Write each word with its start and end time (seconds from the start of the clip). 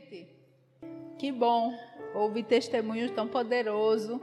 Gente, 0.00 0.26
que 1.18 1.30
bom 1.30 1.74
ouvir 2.14 2.44
testemunhos 2.44 3.10
tão 3.10 3.28
poderosos, 3.28 4.18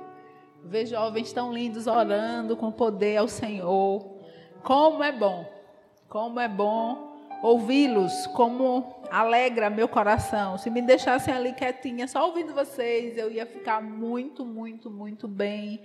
ver 0.63 0.87
jovens 0.87 1.31
tão 1.31 1.53
lindos 1.53 1.85
orando 1.85 2.57
com 2.57 2.71
poder 2.71 3.17
ao 3.17 3.27
Senhor. 3.27 4.17
Como 4.63 5.03
é 5.03 5.11
bom, 5.11 5.45
como 6.09 6.39
é 6.39 6.47
bom 6.47 7.15
ouvi-los, 7.43 8.25
como 8.27 9.01
alegra 9.11 9.69
meu 9.69 9.87
coração. 9.87 10.57
Se 10.57 10.71
me 10.71 10.81
deixassem 10.81 11.31
ali 11.31 11.53
quietinha, 11.53 12.07
só 12.07 12.25
ouvindo 12.25 12.55
vocês, 12.55 13.15
eu 13.15 13.29
ia 13.29 13.45
ficar 13.45 13.79
muito, 13.79 14.43
muito, 14.43 14.89
muito 14.89 15.27
bem 15.27 15.79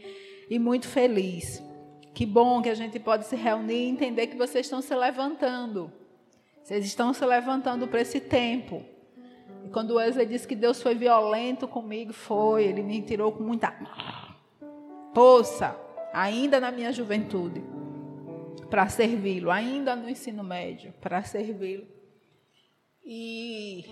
e 0.48 0.58
muito 0.58 0.88
feliz. 0.88 1.62
Que 2.14 2.24
bom 2.24 2.62
que 2.62 2.70
a 2.70 2.74
gente 2.74 2.98
pode 2.98 3.26
se 3.26 3.36
reunir 3.36 3.84
e 3.84 3.90
entender 3.90 4.28
que 4.28 4.36
vocês 4.36 4.64
estão 4.64 4.80
se 4.80 4.94
levantando. 4.94 5.92
Vocês 6.62 6.86
estão 6.86 7.12
se 7.12 7.24
levantando 7.26 7.86
para 7.86 8.00
esse 8.00 8.20
tempo. 8.20 8.91
Quando 9.72 9.94
Wesley 9.94 10.26
disse 10.26 10.46
que 10.46 10.54
Deus 10.54 10.82
foi 10.82 10.94
violento 10.94 11.66
comigo, 11.66 12.12
foi. 12.12 12.64
Ele 12.64 12.82
me 12.82 13.00
tirou 13.00 13.32
com 13.32 13.42
muita 13.42 13.74
força, 15.14 15.74
ainda 16.12 16.60
na 16.60 16.70
minha 16.70 16.92
juventude, 16.92 17.62
para 18.68 18.88
servi-lo, 18.88 19.50
ainda 19.50 19.96
no 19.96 20.08
ensino 20.08 20.44
médio, 20.44 20.92
para 21.00 21.22
servi-lo. 21.22 21.86
E 23.04 23.86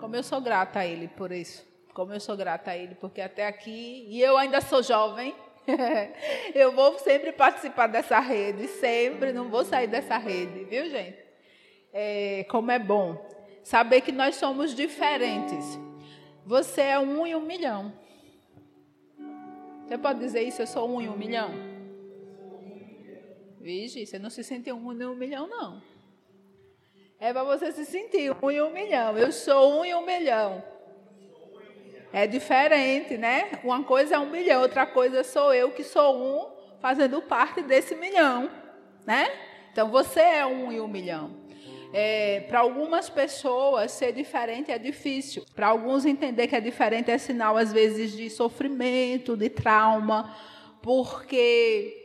como 0.00 0.16
eu 0.16 0.22
sou 0.22 0.40
grata 0.40 0.80
a 0.80 0.86
Ele 0.86 1.08
por 1.08 1.30
isso. 1.30 1.70
Como 1.94 2.12
eu 2.12 2.20
sou 2.20 2.36
grata 2.36 2.72
a 2.72 2.76
Ele, 2.76 2.94
porque 2.96 3.20
até 3.20 3.46
aqui, 3.46 4.06
e 4.08 4.20
eu 4.20 4.36
ainda 4.36 4.60
sou 4.60 4.82
jovem, 4.82 5.34
eu 6.54 6.72
vou 6.72 6.98
sempre 6.98 7.32
participar 7.32 7.86
dessa 7.86 8.18
rede, 8.18 8.66
sempre, 8.66 9.32
não 9.32 9.48
vou 9.48 9.64
sair 9.64 9.86
dessa 9.86 10.16
rede, 10.16 10.64
viu, 10.64 10.88
gente? 10.90 11.18
É, 11.92 12.44
como 12.48 12.70
é 12.70 12.78
bom 12.78 13.41
saber 13.62 14.00
que 14.00 14.12
nós 14.12 14.36
somos 14.36 14.74
diferentes. 14.74 15.78
Você 16.44 16.80
é 16.80 16.98
um 16.98 17.26
em 17.26 17.34
um 17.34 17.40
milhão. 17.40 17.92
Você 19.86 19.96
pode 19.98 20.18
dizer 20.18 20.42
isso? 20.42 20.62
Eu 20.62 20.66
sou 20.66 20.88
um 20.88 21.00
em 21.00 21.08
um 21.08 21.16
milhão? 21.16 21.50
Vige, 23.60 24.04
você 24.04 24.18
não 24.18 24.30
se 24.30 24.42
sente 24.42 24.72
um 24.72 24.92
em 24.92 25.06
um 25.06 25.14
milhão, 25.14 25.46
não. 25.46 25.82
É 27.18 27.32
para 27.32 27.44
você 27.44 27.70
se 27.70 27.84
sentir 27.84 28.34
um 28.42 28.50
em 28.50 28.60
um 28.60 28.70
milhão. 28.70 29.16
Eu 29.16 29.30
sou 29.30 29.78
um 29.78 29.84
em 29.84 29.94
um 29.94 30.04
milhão. 30.04 30.64
É 32.12 32.26
diferente, 32.26 33.16
né? 33.16 33.52
Uma 33.62 33.84
coisa 33.84 34.16
é 34.16 34.18
um 34.18 34.28
milhão, 34.28 34.60
outra 34.60 34.84
coisa 34.84 35.22
sou 35.22 35.54
eu 35.54 35.70
que 35.70 35.84
sou 35.84 36.16
um 36.20 36.52
fazendo 36.80 37.22
parte 37.22 37.62
desse 37.62 37.94
milhão, 37.94 38.50
né? 39.06 39.30
Então 39.70 39.88
você 39.88 40.20
é 40.20 40.44
um 40.44 40.72
em 40.72 40.80
um 40.80 40.88
milhão. 40.88 41.41
É, 41.92 42.40
para 42.48 42.60
algumas 42.60 43.10
pessoas, 43.10 43.92
ser 43.92 44.12
diferente 44.12 44.70
é 44.70 44.78
difícil. 44.78 45.44
Para 45.54 45.66
alguns, 45.68 46.06
entender 46.06 46.48
que 46.48 46.56
é 46.56 46.60
diferente 46.60 47.10
é 47.10 47.18
sinal, 47.18 47.56
às 47.56 47.70
vezes, 47.70 48.12
de 48.12 48.30
sofrimento, 48.30 49.36
de 49.36 49.50
trauma, 49.50 50.34
porque. 50.80 51.98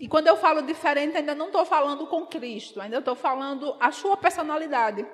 E 0.00 0.08
quando 0.08 0.26
eu 0.26 0.36
falo 0.36 0.62
diferente, 0.62 1.16
ainda 1.16 1.34
não 1.34 1.46
estou 1.46 1.64
falando 1.64 2.06
com 2.06 2.26
Cristo, 2.26 2.80
ainda 2.80 2.98
estou 2.98 3.14
falando 3.14 3.76
a 3.80 3.92
sua 3.92 4.16
personalidade. 4.16 5.06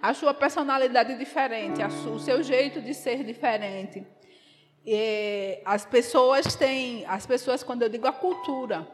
A 0.00 0.14
sua 0.14 0.34
personalidade 0.34 1.16
diferente, 1.16 1.80
o 2.08 2.18
seu 2.18 2.42
jeito 2.42 2.80
de 2.80 2.94
ser 2.94 3.24
diferente. 3.24 4.04
As 5.64 5.84
pessoas 5.84 6.54
têm, 6.54 7.04
as 7.06 7.26
pessoas, 7.26 7.62
quando 7.62 7.82
eu 7.82 7.88
digo 7.88 8.06
a 8.06 8.12
cultura, 8.12 8.86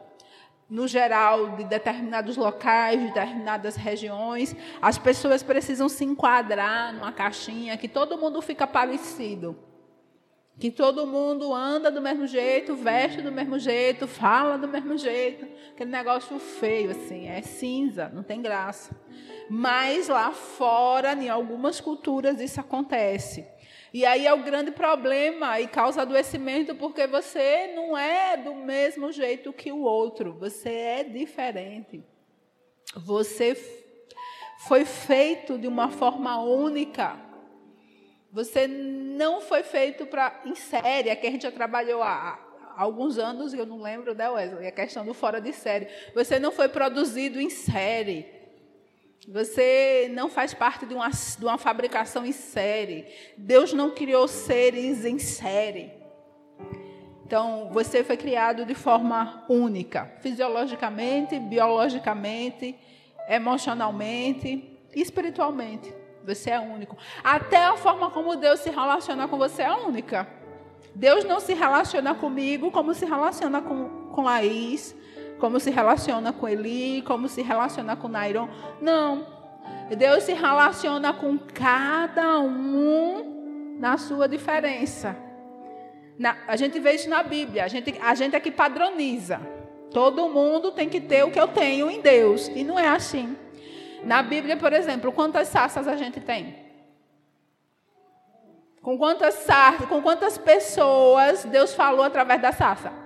no 0.69 0.87
geral, 0.87 1.55
de 1.55 1.63
determinados 1.63 2.37
locais, 2.37 2.99
de 2.99 3.07
determinadas 3.07 3.75
regiões, 3.75 4.55
as 4.81 4.97
pessoas 4.97 5.43
precisam 5.43 5.87
se 5.87 6.03
enquadrar 6.03 6.93
numa 6.93 7.11
caixinha 7.11 7.77
que 7.77 7.87
todo 7.87 8.17
mundo 8.17 8.41
fica 8.41 8.65
parecido. 8.65 9.57
Que 10.57 10.71
todo 10.71 11.05
mundo 11.05 11.53
anda 11.53 11.91
do 11.91 12.01
mesmo 12.01 12.25
jeito, 12.25 12.75
veste 12.75 13.21
do 13.21 13.31
mesmo 13.31 13.59
jeito, 13.59 14.07
fala 14.07 14.57
do 14.57 14.67
mesmo 14.67 14.97
jeito. 14.97 15.45
Aquele 15.71 15.91
negócio 15.91 16.39
feio, 16.39 16.91
assim, 16.91 17.27
é 17.27 17.41
cinza, 17.41 18.09
não 18.13 18.23
tem 18.23 18.41
graça. 18.41 18.95
Mas 19.49 20.07
lá 20.07 20.31
fora, 20.31 21.13
em 21.13 21.29
algumas 21.29 21.81
culturas, 21.81 22.39
isso 22.39 22.59
acontece. 22.59 23.45
E 23.95 24.05
aí 24.05 24.27
é 24.27 24.33
o 24.33 24.43
grande 24.43 24.71
problema 24.71 25.57
e 25.61 25.69
causa 25.69 26.01
adoecimento 26.01 26.75
porque 26.75 27.07
você 27.07 27.71
não 27.73 27.97
é 27.97 28.35
do 28.35 28.53
mesmo 28.53 29.09
jeito 29.09 29.53
que 29.53 29.71
o 29.71 29.83
outro, 29.83 30.33
você 30.33 30.69
é 30.69 31.03
diferente. 31.05 32.03
Você 32.93 33.55
foi 34.67 34.83
feito 34.83 35.57
de 35.57 35.65
uma 35.65 35.89
forma 35.91 36.37
única. 36.41 37.17
Você 38.33 38.67
não 38.67 39.39
foi 39.39 39.63
feito 39.63 40.05
para 40.05 40.41
em 40.43 40.55
série, 40.55 41.07
é 41.07 41.15
que 41.15 41.27
a 41.27 41.31
gente 41.31 41.43
já 41.43 41.51
trabalhou 41.53 42.03
há, 42.03 42.37
alguns 42.75 43.17
anos, 43.17 43.53
eu 43.53 43.65
não 43.65 43.81
lembro, 43.81 44.13
né, 44.13 44.29
Wesley? 44.29 44.67
A 44.67 44.71
questão 44.73 45.05
do 45.05 45.13
fora 45.13 45.39
de 45.39 45.53
série. 45.53 45.87
Você 46.13 46.37
não 46.37 46.51
foi 46.51 46.67
produzido 46.67 47.39
em 47.39 47.49
série. 47.49 48.34
Você 49.27 50.09
não 50.13 50.29
faz 50.29 50.53
parte 50.53 50.85
de 50.85 50.93
uma, 50.93 51.09
de 51.09 51.43
uma 51.43 51.57
fabricação 51.57 52.25
em 52.25 52.31
série. 52.31 53.07
Deus 53.35 53.73
não 53.73 53.91
criou 53.91 54.27
seres 54.27 55.03
em 55.03 55.17
série. 55.17 55.91
Então, 57.25 57.69
você 57.71 58.03
foi 58.03 58.17
criado 58.17 58.65
de 58.65 58.75
forma 58.75 59.43
única, 59.49 60.11
fisiologicamente, 60.21 61.39
biologicamente, 61.39 62.75
emocionalmente 63.27 64.79
e 64.95 65.01
espiritualmente. 65.01 65.91
Você 66.23 66.51
é 66.51 66.59
único. 66.59 66.95
Até 67.23 67.65
a 67.65 67.75
forma 67.77 68.11
como 68.11 68.35
Deus 68.35 68.59
se 68.59 68.69
relaciona 68.69 69.27
com 69.27 69.39
você 69.39 69.63
é 69.63 69.73
única. 69.73 70.27
Deus 70.93 71.23
não 71.23 71.39
se 71.39 71.55
relaciona 71.55 72.13
comigo 72.13 72.71
como 72.71 72.93
se 72.93 73.05
relaciona 73.05 73.59
com, 73.59 74.07
com 74.13 74.23
Laís, 74.23 74.95
como 75.39 75.59
se 75.59 75.69
relaciona 75.69 76.31
com 76.31 76.47
Eli, 76.47 77.01
como 77.03 77.27
se 77.27 77.41
relaciona 77.41 77.95
com 77.95 78.07
Nairon. 78.07 78.47
Não. 78.81 79.27
Deus 79.97 80.23
se 80.23 80.33
relaciona 80.33 81.13
com 81.13 81.37
cada 81.37 82.39
um 82.39 83.77
na 83.79 83.97
sua 83.97 84.27
diferença. 84.27 85.15
Na, 86.17 86.37
a 86.47 86.55
gente 86.55 86.79
vê 86.79 86.93
isso 86.93 87.09
na 87.09 87.21
Bíblia. 87.21 87.65
A 87.65 87.67
gente, 87.67 87.93
a 88.01 88.15
gente 88.15 88.35
é 88.35 88.39
que 88.39 88.51
padroniza. 88.51 89.39
Todo 89.91 90.29
mundo 90.29 90.71
tem 90.71 90.89
que 90.89 90.99
ter 90.99 91.23
o 91.23 91.31
que 91.31 91.39
eu 91.39 91.47
tenho 91.47 91.89
em 91.89 92.01
Deus. 92.01 92.47
E 92.49 92.63
não 92.63 92.79
é 92.79 92.87
assim. 92.87 93.35
Na 94.03 94.21
Bíblia, 94.23 94.57
por 94.57 94.71
exemplo, 94.73 95.11
quantas 95.11 95.47
sarças 95.47 95.87
a 95.87 95.95
gente 95.95 96.19
tem? 96.19 96.63
Com 98.81 98.97
quantas 98.97 99.47
com 99.89 100.01
quantas 100.01 100.37
pessoas 100.37 101.43
Deus 101.45 101.73
falou 101.73 102.03
através 102.03 102.39
da 102.41 102.51
sarça? 102.51 103.04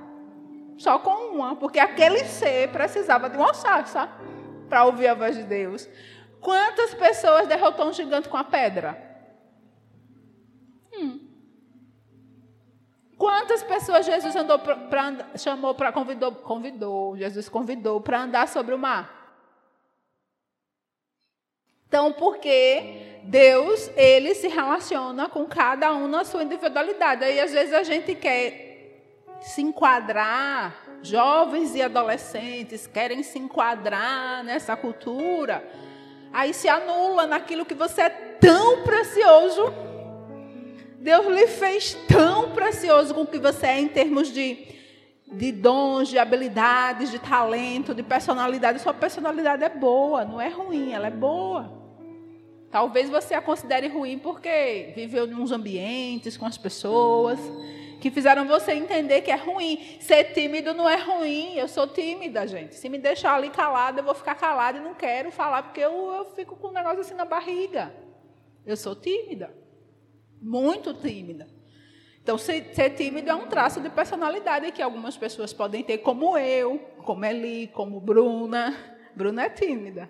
Só 0.80 0.98
com 0.98 1.36
uma, 1.36 1.58
porque 1.58 1.78
aquele 1.78 2.24
ser 2.26 2.72
precisava 2.72 3.30
de 3.30 3.38
uma 3.38 3.54
sarça 3.54 4.10
para 4.70 4.86
ouvir 4.86 5.08
a 5.08 5.14
voz 5.14 5.36
de 5.36 5.44
Deus. 5.44 5.88
Quantas 6.40 6.94
pessoas 6.94 7.48
derrotou 7.48 7.88
um 7.88 7.94
gigante 7.94 8.30
com 8.30 8.38
a 8.38 8.46
pedra? 8.46 8.98
Hum. 10.94 11.20
Quantas 13.18 13.62
pessoas 13.62 14.06
Jesus 14.06 14.34
andou 14.38 14.58
pra, 14.58 14.78
pra 14.78 15.38
chamou 15.38 15.76
para 15.76 15.92
convidou, 15.92 16.32
convidou, 16.32 17.18
Jesus 17.18 17.50
convidou 17.50 18.00
para 18.00 18.22
andar 18.22 18.48
sobre 18.48 18.74
o 18.74 18.78
mar? 18.78 19.18
Então, 21.90 22.14
porque 22.14 23.20
Deus, 23.24 23.92
ele 23.98 24.34
se 24.34 24.48
relaciona 24.48 25.28
com 25.28 25.46
cada 25.46 25.94
um 25.94 26.08
na 26.08 26.24
sua 26.24 26.44
individualidade. 26.44 27.26
Aí 27.26 27.38
às 27.38 27.52
vezes 27.52 27.74
a 27.74 27.84
gente 27.84 28.16
quer 28.16 28.69
se 29.42 29.62
enquadrar, 29.62 30.76
jovens 31.02 31.76
e 31.76 31.82
adolescentes 31.82 32.86
querem 32.86 33.24
se 33.24 33.40
enquadrar 33.40 34.44
nessa 34.44 34.76
cultura, 34.76 35.64
aí 36.32 36.54
se 36.54 36.68
anula 36.68 37.26
naquilo 37.26 37.66
que 37.66 37.74
você 37.74 38.04
é 38.04 38.10
tão 38.10 38.84
precioso. 38.84 39.74
Deus 41.00 41.26
lhe 41.28 41.48
fez 41.48 41.94
tão 42.08 42.52
precioso 42.52 43.14
com 43.14 43.22
o 43.22 43.28
que 43.28 43.40
você 43.40 43.68
é 43.68 43.80
em 43.80 43.88
termos 43.88 44.32
de, 44.32 44.68
de 45.32 45.52
dons, 45.52 46.10
de 46.10 46.18
habilidades, 46.18 47.10
de 47.10 47.20
talento, 47.20 47.96
de 47.96 48.04
personalidade. 48.04 48.82
Sua 48.82 48.94
personalidade 48.94 49.64
é 49.64 49.70
boa, 49.70 50.26
não 50.26 50.42
é 50.42 50.50
ruim, 50.50 50.92
ela 50.92 51.08
é 51.08 51.12
boa. 51.12 51.80
Talvez 52.70 53.10
você 53.10 53.34
a 53.34 53.42
considere 53.42 53.88
ruim 53.88 54.20
porque 54.20 54.92
viveu 54.94 55.26
em 55.26 55.34
uns 55.34 55.52
ambientes 55.52 56.38
com 56.38 56.46
as 56.46 56.58
pessoas 56.58 57.40
que 58.00 58.10
fizeram 58.10 58.48
você 58.48 58.74
entender 58.74 59.22
que 59.22 59.32
é 59.32 59.36
ruim. 59.36 59.98
Ser 60.00 60.34
tímido 60.34 60.74
não 60.74 60.90
é 60.90 60.96
ruim. 60.96 61.56
Eu 61.56 61.68
sou 61.68 61.88
tímida, 61.88 62.48
gente. 62.48 62.76
Se 62.76 62.90
me 62.90 62.98
deixar 62.98 63.36
ali 63.36 63.50
calada, 63.50 64.00
eu 64.00 64.06
vou 64.06 64.14
ficar 64.14 64.36
calada 64.36 64.78
e 64.78 64.82
não 64.82 64.94
quero 64.94 65.32
falar, 65.32 65.64
porque 65.64 65.82
eu, 65.82 66.14
eu 66.14 66.26
fico 66.36 66.56
com 66.56 66.70
um 66.70 66.74
negócio 66.74 67.02
assim 67.02 67.14
na 67.14 67.26
barriga. 67.26 67.94
Eu 68.66 68.78
sou 68.78 68.96
tímida. 68.96 69.54
Muito 70.42 70.94
tímida. 70.94 71.48
Então, 72.22 72.38
ser, 72.38 72.74
ser 72.74 72.92
tímido 72.92 73.30
é 73.30 73.36
um 73.36 73.48
traço 73.48 73.82
de 73.82 73.90
personalidade 73.90 74.72
que 74.72 74.82
algumas 74.82 75.18
pessoas 75.18 75.52
podem 75.52 75.84
ter, 75.84 76.00
como 76.00 76.38
eu, 76.38 76.78
como 77.04 77.26
Eli, 77.26 77.68
como 77.68 78.00
Bruna. 78.00 78.76
Bruna 79.16 79.46
é 79.46 79.50
tímida. 79.50 80.10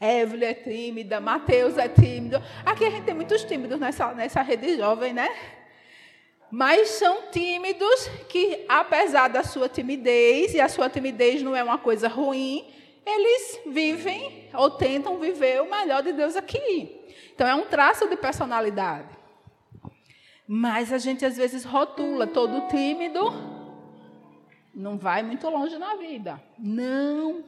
Evelyn 0.00 0.46
é 0.46 0.54
tímida, 0.54 1.20
Mateus 1.20 1.78
é 1.78 1.88
tímido. 1.88 2.42
Aqui 2.64 2.84
a 2.84 2.90
gente 2.90 3.04
tem 3.04 3.14
muitos 3.14 3.44
tímidos 3.44 3.78
nessa, 3.78 4.12
nessa 4.12 4.42
rede 4.42 4.76
jovem, 4.76 5.12
né? 5.12 5.28
Mas 6.56 6.90
são 6.90 7.22
tímidos 7.32 8.08
que, 8.28 8.64
apesar 8.68 9.26
da 9.26 9.42
sua 9.42 9.68
timidez, 9.68 10.54
e 10.54 10.60
a 10.60 10.68
sua 10.68 10.88
timidez 10.88 11.42
não 11.42 11.56
é 11.56 11.64
uma 11.64 11.78
coisa 11.78 12.06
ruim, 12.06 12.64
eles 13.04 13.58
vivem 13.66 14.48
ou 14.54 14.70
tentam 14.70 15.18
viver 15.18 15.60
o 15.62 15.68
melhor 15.68 16.00
de 16.00 16.12
Deus 16.12 16.36
aqui. 16.36 17.10
Então 17.34 17.44
é 17.44 17.56
um 17.56 17.64
traço 17.66 18.08
de 18.08 18.14
personalidade. 18.14 19.08
Mas 20.46 20.92
a 20.92 20.98
gente 20.98 21.26
às 21.26 21.36
vezes 21.36 21.64
rotula 21.64 22.24
todo 22.24 22.68
tímido, 22.68 23.32
não 24.72 24.96
vai 24.96 25.24
muito 25.24 25.50
longe 25.50 25.76
na 25.76 25.96
vida. 25.96 26.40
Não, 26.56 27.42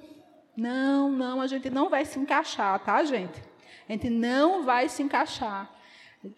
não, 0.56 1.12
não, 1.12 1.41
a 1.41 1.47
gente 1.47 1.70
não 1.70 1.88
vai 1.88 2.05
se 2.05 2.19
encaixar, 2.19 2.81
tá, 2.81 3.05
gente? 3.05 3.41
A 3.88 3.93
gente 3.93 4.11
não 4.11 4.64
vai 4.64 4.88
se 4.88 5.00
encaixar. 5.00 5.75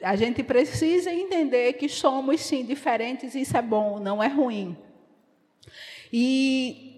A 0.02 0.17
gente 0.17 0.43
precisa 0.43 1.12
entender 1.12 1.75
que 1.75 1.88
somos 1.88 2.40
sim 2.40 2.64
diferentes, 2.64 3.35
isso 3.35 3.56
é 3.56 3.62
bom, 3.62 3.99
não 3.99 4.23
é 4.23 4.29
ruim. 4.29 4.76
E 6.12 6.88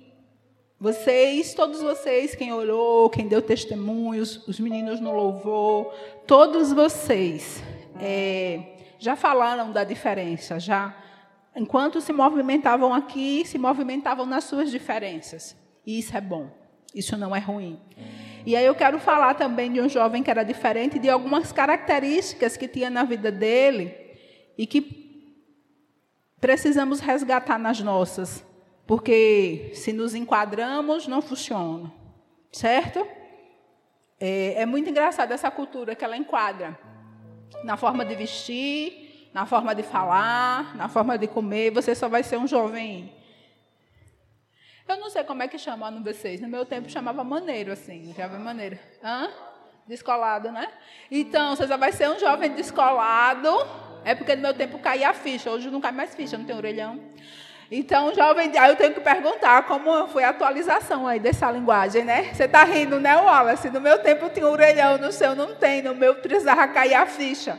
vocês, 0.79 1.53
todos 1.55 1.81
vocês, 1.81 2.35
quem 2.35 2.53
orou, 2.53 3.11
quem 3.11 3.29
deu 3.29 3.43
testemunhos, 3.43 4.47
os 4.49 4.59
meninos 4.59 5.01
no 5.01 5.13
louvor, 5.13 5.93
todos 6.27 6.73
vocês 6.73 7.63
é, 8.01 8.63
já 8.99 9.15
falaram 9.17 9.73
da 9.73 9.85
diferença, 9.85 10.59
já 10.59 10.97
enquanto 11.55 12.01
se 12.01 12.13
movimentavam 12.13 12.95
aqui, 12.95 13.45
se 13.45 13.59
movimentavam 13.59 14.25
nas 14.25 14.45
suas 14.45 14.71
diferenças. 14.71 15.57
E 15.85 15.99
isso 15.99 16.17
é 16.17 16.21
bom. 16.21 16.51
Isso 16.95 17.17
não 17.17 17.35
é 17.35 17.39
ruim. 17.39 17.79
E 18.47 18.57
aí 18.57 18.65
eu 18.65 18.75
quero 18.75 18.99
falar 18.99 19.35
também 19.35 19.73
de 19.73 19.81
um 19.81 19.89
jovem 19.89 20.23
que 20.23 20.31
era 20.31 20.43
diferente, 20.43 20.99
de 20.99 21.09
algumas 21.09 21.53
características 21.53 22.57
que 22.57 22.67
tinha 22.67 22.89
na 22.89 23.05
vida 23.05 23.31
dele 23.31 23.95
e 24.57 24.67
que 24.67 25.01
precisamos 26.41 27.01
resgatar 27.01 27.59
nas 27.59 27.81
nossas, 27.81 28.45
porque 28.87 29.71
se 29.75 29.93
nos 29.93 30.15
enquadramos, 30.15 31.07
não 31.07 31.21
funciona. 31.21 31.93
Certo? 32.51 33.07
É, 34.19 34.63
é 34.63 34.67
muito 34.67 34.91
engraçado 34.91 35.33
essa 35.33 35.51
cultura 35.51 35.95
que 35.95 36.05
ela 36.05 36.17
enquadra 36.17 36.79
na 37.63 37.77
forma 37.77 38.05
de 38.05 38.15
vestir, 38.15 39.29
na 39.33 39.47
forma 39.47 39.75
de 39.75 39.83
falar, 39.83 40.77
na 40.77 40.89
forma 40.89 41.17
de 41.17 41.27
comer. 41.27 41.71
Você 41.71 41.95
só 41.95 42.09
vai 42.09 42.23
ser 42.23 42.39
um 42.39 42.47
jovem 42.47 43.13
eu 44.91 44.99
não 44.99 45.11
sei 45.11 45.25
como 45.25 45.43
é 45.43 45.49
que 45.49 45.59
chama 45.59 45.91
no 45.91 46.03
vocês. 46.03 46.41
No 46.41 46.49
meu 46.49 46.65
tempo 46.65 46.91
chamava 46.91 47.23
maneiro, 47.25 47.73
assim. 47.73 48.15
Jovem 48.17 48.39
maneiro. 48.41 48.79
Hã? 49.03 49.31
Descolado, 49.87 50.53
né? 50.53 50.69
Então, 51.11 51.57
você 51.57 51.67
já 51.67 51.77
vai 51.77 51.93
ser 51.93 52.09
um 52.09 52.19
jovem 52.19 52.51
descolado. 52.53 53.49
É 54.05 54.15
porque 54.15 54.35
no 54.37 54.43
meu 54.43 54.55
tempo 54.55 54.79
caía 54.79 55.11
a 55.11 55.15
ficha. 55.15 55.51
Hoje 55.51 55.71
não 55.71 55.81
cai 55.81 55.93
mais 55.93 56.15
ficha, 56.15 56.37
não 56.37 56.45
tem 56.45 56.57
orelhão. 56.57 57.01
Então, 57.71 58.13
jovem, 58.15 58.57
aí 58.59 58.71
eu 58.71 58.77
tenho 58.77 58.93
que 58.93 59.01
perguntar 59.01 59.63
como 59.63 60.09
foi 60.09 60.25
a 60.25 60.31
atualização 60.31 61.07
aí 61.07 61.21
dessa 61.21 61.51
linguagem, 61.53 62.05
né? 62.05 62.35
Você 62.35 62.45
está 62.45 62.65
rindo, 62.65 62.99
né, 62.99 63.15
Wallace? 63.17 63.71
No 63.71 63.81
meu 63.81 63.99
tempo 64.03 64.29
tinha 64.29 64.49
orelhão, 64.49 64.99
no 64.99 65.13
seu 65.13 65.37
não 65.37 65.55
tem. 65.55 65.81
No 65.81 65.95
meu 65.95 66.17
precisava 66.17 66.67
cair 66.67 66.95
a 66.95 67.07
ficha. 67.07 67.59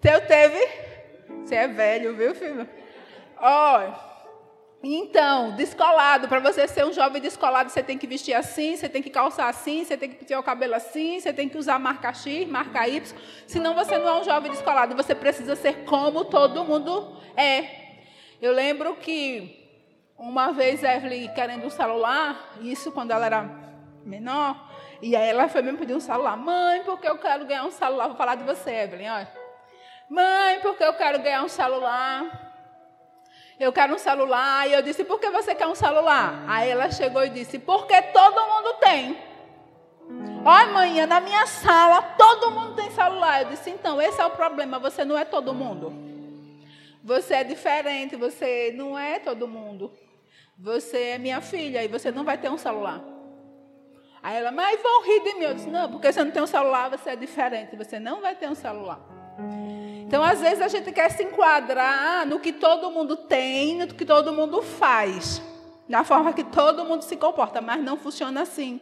Seu 0.00 0.20
teve? 0.20 0.68
Você 1.44 1.56
é 1.56 1.66
velho, 1.66 2.14
viu, 2.14 2.34
filho? 2.34 2.68
Olha. 3.40 4.07
Então, 4.82 5.56
descolado, 5.56 6.28
para 6.28 6.38
você 6.38 6.68
ser 6.68 6.86
um 6.86 6.92
jovem 6.92 7.20
descolado, 7.20 7.68
você 7.68 7.82
tem 7.82 7.98
que 7.98 8.06
vestir 8.06 8.32
assim, 8.32 8.76
você 8.76 8.88
tem 8.88 9.02
que 9.02 9.10
calçar 9.10 9.48
assim, 9.48 9.84
você 9.84 9.96
tem 9.96 10.08
que 10.08 10.24
ter 10.24 10.36
o 10.36 10.42
cabelo 10.42 10.74
assim, 10.74 11.18
você 11.18 11.32
tem 11.32 11.48
que 11.48 11.58
usar 11.58 11.80
marca 11.80 12.12
X, 12.12 12.46
marca 12.48 12.86
Y. 12.86 13.18
Senão 13.46 13.74
você 13.74 13.98
não 13.98 14.08
é 14.08 14.20
um 14.20 14.24
jovem 14.24 14.52
descolado, 14.52 14.94
você 14.94 15.16
precisa 15.16 15.56
ser 15.56 15.84
como 15.84 16.24
todo 16.26 16.64
mundo 16.64 17.16
é. 17.36 17.88
Eu 18.40 18.52
lembro 18.52 18.94
que 18.96 19.68
uma 20.16 20.52
vez 20.52 20.84
Evelyn 20.84 21.34
querendo 21.34 21.66
um 21.66 21.70
celular, 21.70 22.54
isso 22.60 22.92
quando 22.92 23.10
ela 23.10 23.26
era 23.26 23.50
menor, 24.04 24.68
e 25.02 25.16
aí 25.16 25.28
ela 25.28 25.48
foi 25.48 25.60
mesmo 25.60 25.78
pedir 25.78 25.94
um 25.94 26.00
celular. 26.00 26.36
Mãe, 26.36 26.84
porque 26.84 27.08
eu 27.08 27.18
quero 27.18 27.44
ganhar 27.46 27.64
um 27.64 27.70
celular. 27.72 28.06
Vou 28.06 28.16
falar 28.16 28.36
de 28.36 28.44
você, 28.44 28.70
Evelyn, 28.70 29.10
olha. 29.10 29.32
Mãe, 30.08 30.60
porque 30.60 30.84
eu 30.84 30.94
quero 30.94 31.18
ganhar 31.18 31.42
um 31.42 31.48
celular 31.48 32.47
eu 33.58 33.72
quero 33.72 33.94
um 33.94 33.98
celular. 33.98 34.68
E 34.68 34.72
eu 34.72 34.82
disse, 34.82 35.04
por 35.04 35.18
que 35.18 35.28
você 35.30 35.54
quer 35.54 35.66
um 35.66 35.74
celular? 35.74 36.44
Aí 36.46 36.70
ela 36.70 36.90
chegou 36.90 37.24
e 37.24 37.30
disse, 37.30 37.58
porque 37.58 38.00
todo 38.02 38.40
mundo 38.40 38.74
tem. 38.80 39.18
Olha, 40.44 40.72
manhã, 40.72 41.06
na 41.06 41.20
minha 41.20 41.46
sala, 41.46 42.00
todo 42.16 42.50
mundo 42.50 42.74
tem 42.74 42.90
celular. 42.90 43.42
Eu 43.42 43.48
disse, 43.48 43.70
então, 43.70 44.00
esse 44.00 44.20
é 44.20 44.24
o 44.24 44.30
problema, 44.30 44.78
você 44.78 45.04
não 45.04 45.18
é 45.18 45.24
todo 45.24 45.52
mundo. 45.52 45.92
Você 47.02 47.34
é 47.34 47.44
diferente, 47.44 48.16
você 48.16 48.72
não 48.76 48.98
é 48.98 49.18
todo 49.18 49.48
mundo. 49.48 49.92
Você 50.58 51.10
é 51.10 51.18
minha 51.18 51.40
filha 51.40 51.82
e 51.84 51.88
você 51.88 52.10
não 52.10 52.24
vai 52.24 52.38
ter 52.38 52.50
um 52.50 52.58
celular. 52.58 53.02
Aí 54.22 54.36
ela, 54.36 54.50
mas 54.50 54.82
vão 54.82 55.04
rir 55.04 55.20
de 55.20 55.34
mim. 55.34 55.44
Eu 55.44 55.54
disse, 55.54 55.70
não, 55.70 55.90
porque 55.90 56.12
você 56.12 56.22
não 56.24 56.30
tem 56.30 56.42
um 56.42 56.46
celular, 56.46 56.90
você 56.90 57.10
é 57.10 57.16
diferente, 57.16 57.76
você 57.76 57.98
não 57.98 58.20
vai 58.20 58.34
ter 58.34 58.48
um 58.48 58.54
celular. 58.54 59.00
Então, 60.08 60.24
às 60.24 60.40
vezes, 60.40 60.62
a 60.62 60.68
gente 60.68 60.90
quer 60.90 61.10
se 61.10 61.22
enquadrar 61.22 62.26
no 62.26 62.40
que 62.40 62.50
todo 62.50 62.90
mundo 62.90 63.14
tem, 63.14 63.76
no 63.76 63.86
que 63.88 64.06
todo 64.06 64.32
mundo 64.32 64.62
faz, 64.62 65.42
na 65.86 66.02
forma 66.02 66.32
que 66.32 66.44
todo 66.44 66.82
mundo 66.82 67.02
se 67.02 67.14
comporta, 67.14 67.60
mas 67.60 67.78
não 67.82 67.98
funciona 67.98 68.40
assim. 68.40 68.80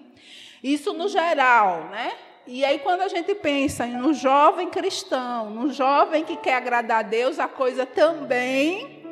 Isso 0.63 0.93
no 0.93 1.09
geral, 1.09 1.89
né? 1.91 2.13
E 2.47 2.65
aí, 2.65 2.79
quando 2.79 3.01
a 3.01 3.09
gente 3.09 3.35
pensa 3.35 3.85
no 3.87 4.15
jovem 4.15 4.71
cristão, 4.71 5.51
no 5.51 5.73
jovem 5.73 6.23
que 6.23 6.37
quer 6.37 6.55
agradar 6.55 7.01
a 7.01 7.03
Deus, 7.03 7.41
a 7.41 7.49
coisa 7.49 7.85
também 7.85 9.05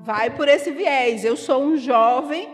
vai 0.00 0.28
por 0.28 0.48
esse 0.48 0.70
viés. 0.70 1.24
Eu 1.24 1.34
sou 1.34 1.62
um 1.62 1.78
jovem 1.78 2.46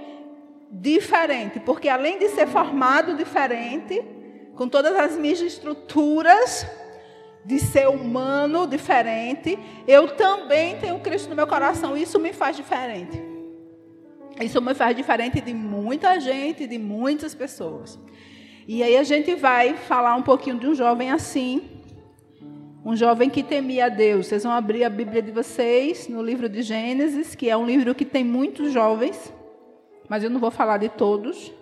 diferente, 0.70 1.58
porque 1.58 1.88
além 1.88 2.17
de 2.17 2.29
ser 2.29 2.47
formado 2.47 3.17
diferente, 3.17 4.00
com 4.55 4.69
todas 4.69 4.94
as 4.94 5.17
minhas 5.17 5.40
estruturas, 5.40 6.64
de 7.44 7.58
ser 7.58 7.88
humano 7.88 8.67
diferente, 8.67 9.58
eu 9.87 10.17
também 10.17 10.76
tenho 10.79 10.99
Cristo 11.00 11.29
no 11.29 11.37
meu 11.37 11.46
coração. 11.46 11.96
Isso 11.96 12.19
me 12.19 12.32
faz 12.32 12.56
diferente. 12.56 13.23
Isso 14.41 14.61
me 14.61 14.75
faz 14.75 14.96
diferente 14.96 15.41
de 15.41 15.52
muita 15.52 16.19
gente, 16.19 16.67
de 16.67 16.79
muitas 16.79 17.35
pessoas. 17.35 17.99
E 18.67 18.82
aí 18.82 18.96
a 18.96 19.02
gente 19.02 19.35
vai 19.35 19.75
falar 19.75 20.17
um 20.17 20.23
pouquinho 20.23 20.58
de 20.58 20.67
um 20.67 20.75
jovem 20.75 21.11
assim, 21.11 21.62
um 22.85 22.96
jovem 22.96 23.31
que 23.31 23.43
temia 23.43 23.87
a 23.87 23.88
Deus. 23.88 24.26
Vocês 24.26 24.43
vão 24.43 24.52
abrir 24.52 24.85
a 24.85 24.90
Bíblia 24.90 25.23
de 25.23 25.30
vocês 25.30 26.09
no 26.09 26.23
livro 26.23 26.49
de 26.49 26.62
Gênesis, 26.62 27.35
que 27.35 27.49
é 27.49 27.57
um 27.57 27.66
livro 27.66 27.95
que 27.95 28.04
tem 28.04 28.25
muitos 28.25 28.73
jovens, 28.73 29.33
mas 30.09 30.25
eu 30.25 30.30
não 30.30 30.40
vou 30.40 30.50
falar 30.50 30.78
de 30.78 30.88
todos. 30.88 31.52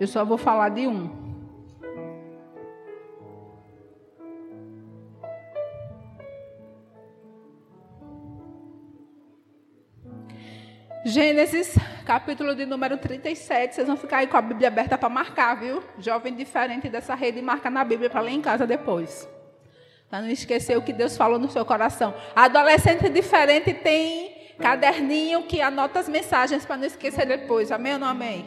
Eu 0.00 0.06
só 0.06 0.24
vou 0.24 0.38
falar 0.38 0.70
de 0.70 0.86
um. 0.86 1.29
Gênesis, 11.02 11.74
capítulo 12.04 12.54
de 12.54 12.66
número 12.66 12.98
37. 12.98 13.74
Vocês 13.74 13.86
vão 13.86 13.96
ficar 13.96 14.18
aí 14.18 14.26
com 14.26 14.36
a 14.36 14.42
Bíblia 14.42 14.68
aberta 14.68 14.98
para 14.98 15.08
marcar, 15.08 15.54
viu? 15.54 15.82
Jovem 15.98 16.34
diferente 16.34 16.90
dessa 16.90 17.14
rede, 17.14 17.40
marca 17.40 17.70
na 17.70 17.82
Bíblia 17.82 18.10
para 18.10 18.20
ler 18.20 18.32
em 18.32 18.42
casa 18.42 18.66
depois. 18.66 19.26
Para 20.10 20.20
não 20.20 20.28
esquecer 20.28 20.76
o 20.76 20.82
que 20.82 20.92
Deus 20.92 21.16
falou 21.16 21.38
no 21.38 21.50
seu 21.50 21.64
coração. 21.64 22.14
Adolescente 22.36 23.08
diferente 23.08 23.72
tem 23.72 24.52
caderninho 24.58 25.44
que 25.44 25.62
anota 25.62 26.00
as 26.00 26.08
mensagens 26.08 26.66
para 26.66 26.76
não 26.76 26.84
esquecer 26.84 27.24
depois. 27.24 27.72
Amém 27.72 27.94
ou 27.94 27.98
não 27.98 28.08
amém? 28.08 28.44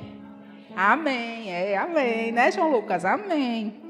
Amém. 0.75 1.51
É, 1.51 1.75
amém, 1.75 2.31
né, 2.31 2.51
João 2.51 2.69
Lucas? 2.69 3.03
Amém. 3.03 3.81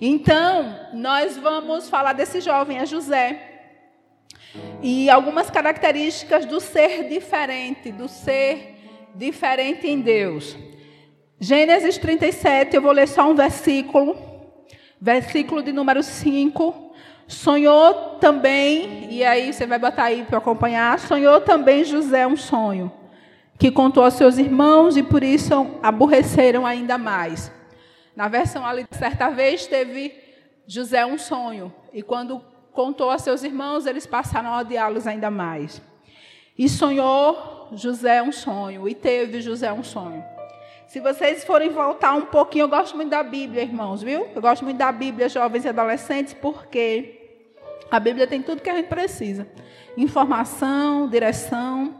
Então, 0.00 0.88
nós 0.92 1.36
vamos 1.36 1.88
falar 1.88 2.14
desse 2.14 2.40
jovem, 2.40 2.78
é 2.78 2.86
José 2.86 3.55
e 4.82 5.08
algumas 5.10 5.50
características 5.50 6.44
do 6.44 6.60
ser 6.60 7.08
diferente, 7.08 7.90
do 7.90 8.08
ser 8.08 8.76
diferente 9.14 9.86
em 9.86 10.00
Deus. 10.00 10.56
Gênesis 11.38 11.98
37, 11.98 12.76
eu 12.76 12.82
vou 12.82 12.92
ler 12.92 13.06
só 13.08 13.30
um 13.30 13.34
versículo, 13.34 14.16
versículo 15.00 15.62
de 15.62 15.72
número 15.72 16.02
5. 16.02 16.92
Sonhou 17.26 18.18
também, 18.20 19.08
e 19.10 19.24
aí 19.24 19.52
você 19.52 19.66
vai 19.66 19.78
botar 19.78 20.04
aí 20.04 20.24
para 20.24 20.38
acompanhar, 20.38 20.98
sonhou 20.98 21.40
também 21.40 21.84
José 21.84 22.26
um 22.26 22.36
sonho, 22.36 22.92
que 23.58 23.70
contou 23.70 24.04
aos 24.04 24.14
seus 24.14 24.38
irmãos 24.38 24.96
e 24.96 25.02
por 25.02 25.24
isso 25.24 25.66
aborreceram 25.82 26.64
ainda 26.64 26.96
mais. 26.96 27.50
Na 28.14 28.28
versão 28.28 28.64
ali, 28.64 28.86
certa 28.92 29.28
vez, 29.28 29.66
teve 29.66 30.14
José 30.66 31.04
um 31.04 31.18
sonho, 31.18 31.74
e 31.92 32.00
quando 32.02 32.40
contou 32.76 33.10
a 33.10 33.18
seus 33.18 33.42
irmãos, 33.42 33.86
eles 33.86 34.06
passaram 34.06 34.50
a 34.50 34.60
odiá-los 34.60 35.06
ainda 35.06 35.30
mais. 35.30 35.80
E 36.56 36.68
sonhou 36.68 37.68
José 37.72 38.22
um 38.22 38.30
sonho, 38.30 38.86
e 38.86 38.94
teve 38.94 39.40
José 39.40 39.72
um 39.72 39.82
sonho. 39.82 40.22
Se 40.86 41.00
vocês 41.00 41.42
forem 41.42 41.70
voltar 41.70 42.12
um 42.12 42.26
pouquinho, 42.26 42.64
eu 42.64 42.68
gosto 42.68 42.94
muito 42.94 43.10
da 43.10 43.22
Bíblia, 43.22 43.62
irmãos, 43.62 44.02
viu? 44.02 44.28
Eu 44.34 44.42
gosto 44.42 44.62
muito 44.62 44.76
da 44.76 44.92
Bíblia, 44.92 45.28
jovens 45.28 45.64
e 45.64 45.68
adolescentes, 45.68 46.34
porque 46.34 47.18
a 47.90 47.98
Bíblia 47.98 48.26
tem 48.26 48.42
tudo 48.42 48.62
que 48.62 48.70
a 48.70 48.74
gente 48.76 48.88
precisa: 48.88 49.48
informação, 49.96 51.08
direção. 51.08 51.94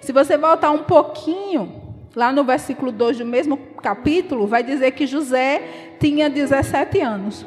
Se 0.00 0.12
você 0.12 0.38
voltar 0.38 0.70
um 0.70 0.84
pouquinho, 0.84 1.82
lá 2.14 2.32
no 2.32 2.44
versículo 2.44 2.90
2 2.90 3.18
do 3.18 3.26
mesmo 3.26 3.56
capítulo, 3.82 4.46
vai 4.46 4.62
dizer 4.62 4.92
que 4.92 5.06
José 5.06 5.96
tinha 6.00 6.30
17 6.30 7.00
anos. 7.00 7.44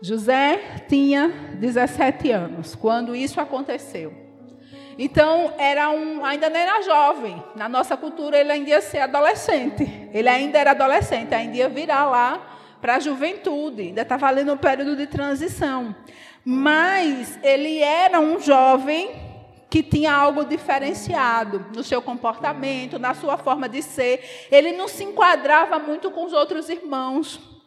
José 0.00 0.84
tinha 0.88 1.28
17 1.54 2.30
anos 2.30 2.74
quando 2.74 3.16
isso 3.16 3.40
aconteceu. 3.40 4.12
Então, 4.96 5.52
era 5.58 5.90
um, 5.90 6.24
ainda 6.24 6.50
não 6.50 6.56
era 6.58 6.82
jovem. 6.82 7.42
Na 7.54 7.68
nossa 7.68 7.96
cultura, 7.96 8.36
ele 8.36 8.50
ainda 8.50 8.70
ia 8.70 8.80
ser 8.80 8.98
adolescente. 8.98 10.08
Ele 10.12 10.28
ainda 10.28 10.58
era 10.58 10.72
adolescente, 10.72 11.34
ainda 11.34 11.56
ia 11.56 11.68
virar 11.68 12.06
lá 12.06 12.58
para 12.80 12.96
a 12.96 13.00
juventude. 13.00 13.82
Ainda 13.82 14.02
estava 14.02 14.26
ali 14.26 14.42
no 14.42 14.56
período 14.56 14.96
de 14.96 15.06
transição. 15.06 15.94
Mas 16.44 17.38
ele 17.44 17.78
era 17.78 18.18
um 18.18 18.40
jovem 18.40 19.10
que 19.70 19.82
tinha 19.82 20.12
algo 20.12 20.44
diferenciado 20.44 21.66
no 21.74 21.84
seu 21.84 22.02
comportamento, 22.02 22.98
na 22.98 23.14
sua 23.14 23.36
forma 23.36 23.68
de 23.68 23.82
ser. 23.82 24.48
Ele 24.50 24.72
não 24.72 24.88
se 24.88 25.04
enquadrava 25.04 25.78
muito 25.78 26.10
com 26.10 26.24
os 26.24 26.32
outros 26.32 26.68
irmãos 26.68 27.57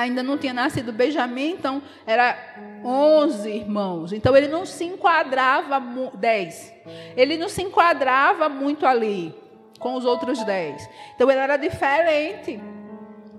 ainda 0.00 0.22
não 0.22 0.36
tinha 0.36 0.52
nascido 0.52 0.92
Benjamim, 0.92 1.50
então 1.50 1.82
era 2.06 2.36
11 2.84 3.50
irmãos. 3.50 4.12
Então 4.12 4.36
ele 4.36 4.48
não 4.48 4.66
se 4.66 4.84
enquadrava, 4.84 5.80
10. 6.14 6.74
Ele 7.16 7.36
não 7.36 7.48
se 7.48 7.62
enquadrava 7.62 8.48
muito 8.48 8.86
ali 8.86 9.34
com 9.78 9.94
os 9.94 10.04
outros 10.04 10.42
10. 10.44 10.88
Então 11.14 11.30
ele 11.30 11.40
era 11.40 11.56
diferente. 11.56 12.60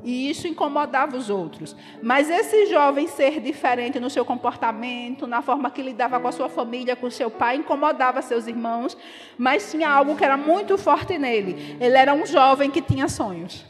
E 0.04 0.30
isso 0.30 0.48
incomodava 0.48 1.18
os 1.18 1.30
outros. 1.30 1.76
Mas 2.02 2.30
esse 2.30 2.68
jovem 2.68 3.08
ser 3.08 3.42
diferente 3.42 4.00
no 4.00 4.10
seu 4.10 4.24
comportamento, 4.24 5.28
na 5.28 5.42
forma 5.42 5.70
que 5.70 5.82
lidava 5.82 6.20
com 6.20 6.28
a 6.28 6.32
sua 6.32 6.48
família, 6.48 6.96
com 6.96 7.10
seu 7.10 7.30
pai, 7.30 7.58
incomodava 7.58 8.22
seus 8.22 8.48
irmãos, 8.48 8.98
mas 9.38 9.70
tinha 9.70 9.90
algo 9.90 10.16
que 10.16 10.24
era 10.24 10.38
muito 10.38 10.78
forte 10.78 11.18
nele. 11.18 11.76
Ele 11.80 11.98
era 11.98 12.14
um 12.14 12.26
jovem 12.26 12.72
que 12.72 12.82
tinha 12.82 13.10
sonhos. 13.10 13.66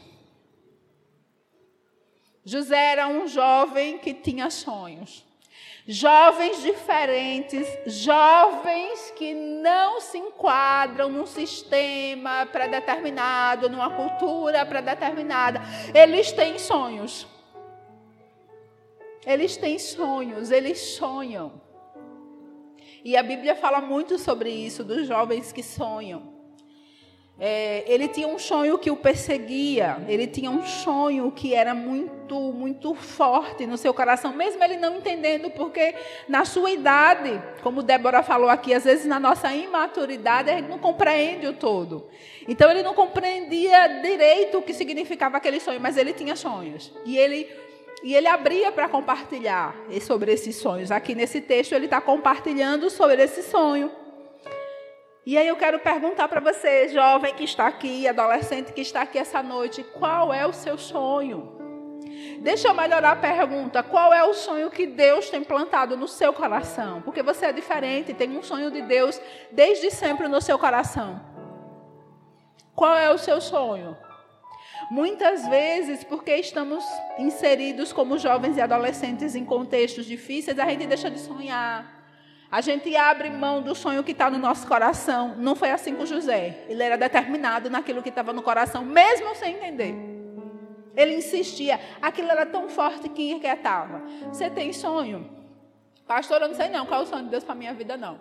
José 2.48 2.92
era 2.92 3.06
um 3.06 3.28
jovem 3.28 3.98
que 3.98 4.14
tinha 4.14 4.48
sonhos. 4.48 5.22
Jovens 5.86 6.62
diferentes, 6.62 7.66
jovens 7.86 9.10
que 9.10 9.34
não 9.34 10.00
se 10.00 10.16
enquadram 10.16 11.10
num 11.10 11.26
sistema 11.26 12.46
predeterminado, 12.46 13.68
numa 13.68 13.90
cultura 13.90 14.64
predeterminada. 14.64 15.60
Eles 15.94 16.32
têm 16.32 16.58
sonhos. 16.58 17.26
Eles 19.26 19.58
têm 19.58 19.78
sonhos, 19.78 20.50
eles 20.50 20.78
sonham. 20.96 21.60
E 23.04 23.14
a 23.14 23.22
Bíblia 23.22 23.54
fala 23.56 23.82
muito 23.82 24.18
sobre 24.18 24.48
isso, 24.48 24.82
dos 24.82 25.06
jovens 25.06 25.52
que 25.52 25.62
sonham. 25.62 26.37
É, 27.40 27.84
ele 27.86 28.08
tinha 28.08 28.26
um 28.26 28.36
sonho 28.36 28.76
que 28.78 28.90
o 28.90 28.96
perseguia, 28.96 29.98
ele 30.08 30.26
tinha 30.26 30.50
um 30.50 30.66
sonho 30.66 31.30
que 31.30 31.54
era 31.54 31.72
muito, 31.72 32.34
muito 32.52 32.96
forte 32.96 33.64
no 33.64 33.76
seu 33.76 33.94
coração, 33.94 34.32
mesmo 34.32 34.62
ele 34.64 34.76
não 34.76 34.96
entendendo, 34.96 35.48
porque 35.50 35.94
na 36.28 36.44
sua 36.44 36.68
idade, 36.68 37.40
como 37.62 37.80
Débora 37.80 38.24
falou 38.24 38.50
aqui, 38.50 38.74
às 38.74 38.82
vezes 38.82 39.06
na 39.06 39.20
nossa 39.20 39.54
imaturidade, 39.54 40.50
a 40.50 40.56
gente 40.56 40.68
não 40.68 40.80
compreende 40.80 41.46
o 41.46 41.52
todo. 41.52 42.08
Então 42.48 42.68
ele 42.72 42.82
não 42.82 42.92
compreendia 42.92 43.86
direito 44.02 44.58
o 44.58 44.62
que 44.62 44.74
significava 44.74 45.36
aquele 45.36 45.60
sonho, 45.60 45.80
mas 45.80 45.96
ele 45.96 46.12
tinha 46.12 46.34
sonhos. 46.34 46.92
E 47.04 47.16
ele, 47.16 47.48
e 48.02 48.16
ele 48.16 48.26
abria 48.26 48.72
para 48.72 48.88
compartilhar 48.88 49.76
sobre 50.00 50.32
esses 50.32 50.56
sonhos. 50.56 50.90
Aqui 50.90 51.14
nesse 51.14 51.40
texto 51.40 51.72
ele 51.72 51.84
está 51.84 52.00
compartilhando 52.00 52.90
sobre 52.90 53.22
esse 53.22 53.44
sonho. 53.44 53.92
E 55.26 55.36
aí 55.36 55.46
eu 55.46 55.56
quero 55.56 55.78
perguntar 55.78 56.28
para 56.28 56.40
você, 56.40 56.88
jovem 56.88 57.34
que 57.34 57.44
está 57.44 57.66
aqui, 57.66 58.08
adolescente 58.08 58.72
que 58.72 58.80
está 58.80 59.02
aqui 59.02 59.18
essa 59.18 59.42
noite, 59.42 59.84
qual 59.84 60.32
é 60.32 60.46
o 60.46 60.52
seu 60.52 60.78
sonho? 60.78 61.58
Deixa 62.40 62.68
eu 62.68 62.74
melhorar 62.74 63.12
a 63.12 63.16
pergunta. 63.16 63.82
Qual 63.82 64.12
é 64.12 64.22
o 64.22 64.32
sonho 64.32 64.70
que 64.70 64.86
Deus 64.86 65.28
tem 65.28 65.42
plantado 65.42 65.96
no 65.96 66.08
seu 66.08 66.32
coração? 66.32 67.02
Porque 67.02 67.22
você 67.22 67.46
é 67.46 67.52
diferente, 67.52 68.14
tem 68.14 68.36
um 68.36 68.42
sonho 68.42 68.70
de 68.70 68.82
Deus 68.82 69.20
desde 69.50 69.90
sempre 69.90 70.28
no 70.28 70.40
seu 70.40 70.58
coração. 70.58 71.20
Qual 72.74 72.96
é 72.96 73.10
o 73.10 73.18
seu 73.18 73.40
sonho? 73.40 73.96
Muitas 74.90 75.46
vezes, 75.48 76.04
porque 76.04 76.34
estamos 76.36 76.84
inseridos 77.18 77.92
como 77.92 78.16
jovens 78.16 78.56
e 78.56 78.60
adolescentes 78.60 79.34
em 79.34 79.44
contextos 79.44 80.06
difíceis, 80.06 80.58
a 80.58 80.64
gente 80.66 80.86
deixa 80.86 81.10
de 81.10 81.18
sonhar. 81.18 81.97
A 82.50 82.62
gente 82.62 82.96
abre 82.96 83.28
mão 83.28 83.60
do 83.60 83.74
sonho 83.74 84.02
que 84.02 84.12
está 84.12 84.30
no 84.30 84.38
nosso 84.38 84.66
coração. 84.66 85.34
Não 85.36 85.54
foi 85.54 85.70
assim 85.70 85.94
com 85.94 86.06
José. 86.06 86.64
Ele 86.66 86.82
era 86.82 86.96
determinado 86.96 87.68
naquilo 87.68 88.02
que 88.02 88.08
estava 88.08 88.32
no 88.32 88.42
coração, 88.42 88.82
mesmo 88.82 89.34
sem 89.34 89.56
entender. 89.56 89.94
Ele 90.96 91.14
insistia. 91.14 91.78
Aquilo 92.00 92.30
era 92.30 92.46
tão 92.46 92.68
forte 92.68 93.08
que 93.10 93.30
inquietava. 93.30 94.02
Você 94.32 94.48
tem 94.48 94.72
sonho? 94.72 95.30
Pastor, 96.06 96.40
eu 96.40 96.48
não 96.48 96.54
sei 96.54 96.70
não 96.70 96.86
qual 96.86 97.00
é 97.00 97.04
o 97.04 97.06
sonho 97.06 97.24
de 97.24 97.30
Deus 97.30 97.44
para 97.44 97.54
minha 97.54 97.74
vida, 97.74 97.98
não. 97.98 98.18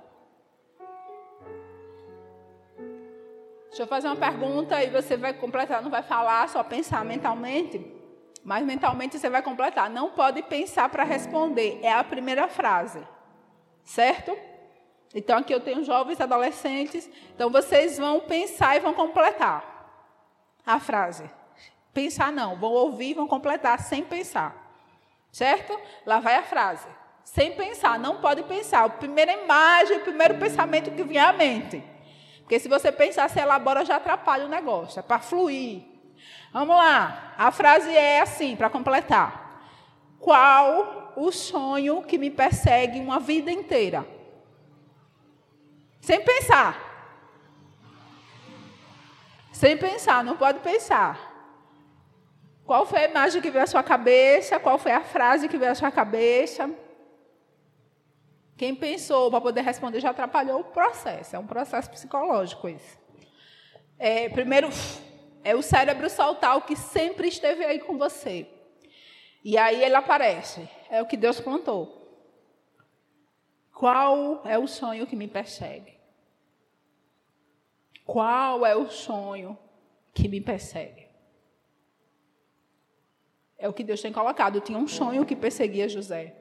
Deixa 3.67 3.84
eu 3.84 3.88
fazer 3.88 4.07
uma 4.07 4.15
pergunta 4.17 4.84
e 4.84 4.89
você 4.89 5.15
vai 5.15 5.34
completar. 5.34 5.81
Não 5.81 5.89
vai 5.89 6.03
falar, 6.03 6.50
só 6.50 6.62
pensar 6.63 7.05
mentalmente. 7.05 7.96
Mas 8.43 8.65
mentalmente 8.65 9.17
você 9.17 9.29
vai 9.29 9.41
completar. 9.41 9.89
Não 9.89 10.10
pode 10.10 10.41
pensar 10.43 10.89
para 10.89 11.05
responder. 11.05 11.79
É 11.81 11.93
a 11.93 12.03
primeira 12.03 12.50
frase. 12.50 13.00
Certo? 13.88 14.38
Então 15.15 15.38
aqui 15.38 15.53
eu 15.53 15.62
tenho 15.62 15.82
jovens 15.82 16.20
adolescentes. 16.20 17.10
Então 17.34 17.50
vocês 17.50 17.98
vão 17.98 18.20
pensar 18.20 18.75
e 18.75 18.82
vão 18.82 18.94
completar 18.94 19.63
a 20.65 20.77
frase. 20.77 21.27
Pensar 21.94 22.32
não, 22.34 22.58
vão 22.58 22.74
ouvir 22.74 23.12
e 23.12 23.13
vão 23.13 23.27
completar 23.27 23.79
sem 23.79 24.03
pensar. 24.03 24.53
Certo? 25.32 25.79
Lá 26.06 26.20
vai 26.20 26.36
a 26.36 26.44
frase. 26.44 26.86
Sem 27.24 27.56
pensar, 27.56 27.98
não 27.98 28.17
pode 28.17 28.44
pensar. 28.44 28.84
A 28.84 28.89
primeira 28.89 29.32
imagem, 29.32 30.00
o 30.00 30.01
primeiro 30.01 30.38
pensamento 30.38 30.91
que 30.91 31.03
vier 31.03 31.24
à 31.24 31.32
mente. 31.32 31.82
Porque 32.39 32.60
se 32.60 32.67
você 32.67 32.91
pensar, 32.91 33.29
se 33.29 33.39
elabora, 33.39 33.86
já 33.86 33.96
atrapalha 33.96 34.46
o 34.46 34.50
negócio. 34.50 35.00
É 35.00 35.01
para 35.01 35.20
fluir. 35.20 35.84
Vamos 36.51 36.75
lá. 36.75 37.34
A 37.38 37.51
frase 37.51 37.96
é 37.96 38.20
assim, 38.20 38.56
para 38.56 38.70
completar. 38.70 39.62
Qual 40.20 41.06
o 41.17 41.31
sonho 41.31 42.03
que 42.03 42.15
me 42.15 42.29
persegue 42.29 43.00
uma 43.00 43.19
vida 43.19 43.51
inteira. 43.51 44.07
Sem 46.00 46.24
pensar. 46.24 46.77
Sem 49.51 49.75
pensar, 49.75 50.24
não 50.24 50.38
pode 50.38 50.59
pensar. 50.59 51.33
Qual 52.63 52.86
foi 52.86 53.00
a 53.00 53.09
imagem 53.09 53.41
que 53.41 53.50
veio 53.50 53.63
à 53.63 53.67
sua 53.67 53.81
cabeça? 53.81 54.59
Qual 54.59 54.77
foi 54.77 54.91
a 54.91 55.03
frase 55.03 55.47
que 55.47 55.57
veio 55.57 55.71
à 55.71 55.75
sua 55.75 55.89
cabeça? 55.89 56.69
Quem 58.55 58.75
pensou 58.75 59.31
para 59.31 59.41
poder 59.41 59.62
responder 59.62 60.00
já 60.00 60.12
atrapalhou 60.12 60.59
o 60.59 60.65
processo. 60.65 61.36
É 61.36 61.39
um 61.39 61.47
processo 61.47 61.89
psicológico 61.89 62.69
isso. 62.69 62.95
É, 63.97 64.29
primeiro, 64.29 64.69
é 65.43 65.55
o 65.55 65.63
cérebro 65.63 66.12
soltar 66.12 66.57
o 66.57 66.62
que 66.62 66.75
sempre 66.75 67.27
esteve 67.27 67.65
aí 67.65 67.79
com 67.79 67.97
você. 67.97 68.47
E 69.48 69.58
aí 69.58 69.82
ele 69.82 69.96
aparece. 69.96 70.68
É 70.89 71.01
o 71.01 71.06
que 71.06 71.16
Deus 71.16 71.39
plantou. 71.39 72.06
Qual 73.74 74.42
é 74.46 74.60
o 74.60 74.68
sonho 74.68 75.08
que 75.08 75.16
me 75.16 75.25
persegue? 75.25 75.94
Qual 78.06 78.66
é 78.66 78.75
o 78.75 78.89
sonho 78.89 79.58
que 80.13 80.27
me 80.27 80.42
persegue? 80.42 81.08
É 83.58 83.70
o 83.70 83.74
que 83.74 83.86
Deus 83.86 84.01
tem 84.01 84.12
colocado. 84.12 84.60
Tinha 84.60 84.77
um 84.77 84.86
sonho 84.86 85.25
que 85.25 85.34
perseguia 85.34 85.88
José. 85.88 86.36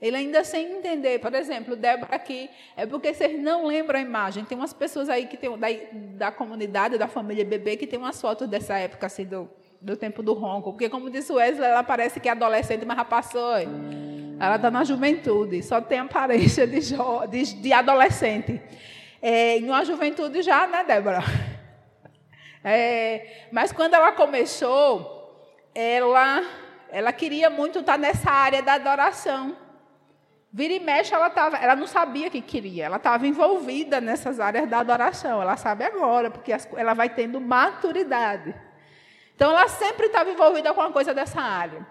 Ele 0.00 0.16
ainda 0.16 0.42
sem 0.42 0.72
entender, 0.72 1.20
por 1.20 1.32
exemplo, 1.32 1.76
Débora 1.76 2.16
aqui, 2.16 2.50
é 2.76 2.84
porque 2.84 3.14
vocês 3.14 3.40
não 3.40 3.68
lembram 3.68 4.00
a 4.00 4.02
imagem. 4.02 4.44
Tem 4.44 4.58
umas 4.58 4.72
pessoas 4.72 5.08
aí 5.08 5.28
que 5.28 5.36
tem 5.36 5.56
da, 5.56 5.68
da 6.16 6.32
comunidade, 6.32 6.98
da 6.98 7.06
família 7.06 7.44
bebê, 7.44 7.76
que 7.76 7.86
tem 7.86 8.00
umas 8.00 8.20
fotos 8.20 8.48
dessa 8.48 8.76
época 8.76 9.06
assim 9.06 9.24
do, 9.24 9.48
do 9.84 9.96
tempo 9.96 10.22
do 10.22 10.32
ronco. 10.32 10.72
Porque, 10.72 10.88
como 10.88 11.10
disse 11.10 11.30
o 11.30 11.36
Wesley, 11.36 11.68
ela 11.68 11.82
parece 11.82 12.18
que 12.18 12.28
é 12.28 12.32
adolescente, 12.32 12.84
mas 12.86 12.96
já 12.96 13.04
passou. 13.04 13.56
Ela 14.40 14.56
está 14.56 14.70
na 14.70 14.82
juventude, 14.82 15.62
só 15.62 15.80
tem 15.80 15.98
aparência 15.98 16.66
de, 16.66 16.80
jo, 16.80 17.26
de, 17.26 17.54
de 17.54 17.72
adolescente. 17.72 18.60
É, 19.20 19.58
em 19.58 19.64
uma 19.64 19.84
juventude 19.84 20.42
já, 20.42 20.66
né, 20.66 20.82
Débora? 20.84 21.22
É, 22.66 23.46
mas 23.52 23.72
quando 23.72 23.92
ela 23.92 24.12
começou, 24.12 25.60
ela, 25.74 26.42
ela 26.90 27.12
queria 27.12 27.50
muito 27.50 27.80
estar 27.80 27.98
nessa 27.98 28.30
área 28.30 28.62
da 28.62 28.72
adoração. 28.72 29.54
Vira 30.50 30.72
e 30.72 30.80
mexe, 30.80 31.12
ela, 31.12 31.28
tava, 31.28 31.58
ela 31.58 31.76
não 31.76 31.86
sabia 31.86 32.30
que 32.30 32.40
queria, 32.40 32.86
ela 32.86 32.96
estava 32.96 33.26
envolvida 33.26 34.00
nessas 34.00 34.40
áreas 34.40 34.66
da 34.66 34.78
adoração. 34.78 35.42
Ela 35.42 35.58
sabe 35.58 35.84
agora, 35.84 36.30
porque 36.30 36.52
as, 36.52 36.66
ela 36.74 36.94
vai 36.94 37.10
tendo 37.10 37.38
maturidade. 37.38 38.54
Então, 39.34 39.50
ela 39.50 39.68
sempre 39.68 40.06
estava 40.06 40.30
envolvida 40.30 40.72
com 40.72 40.80
uma 40.80 40.92
coisa 40.92 41.12
dessa 41.12 41.40
área. 41.40 41.86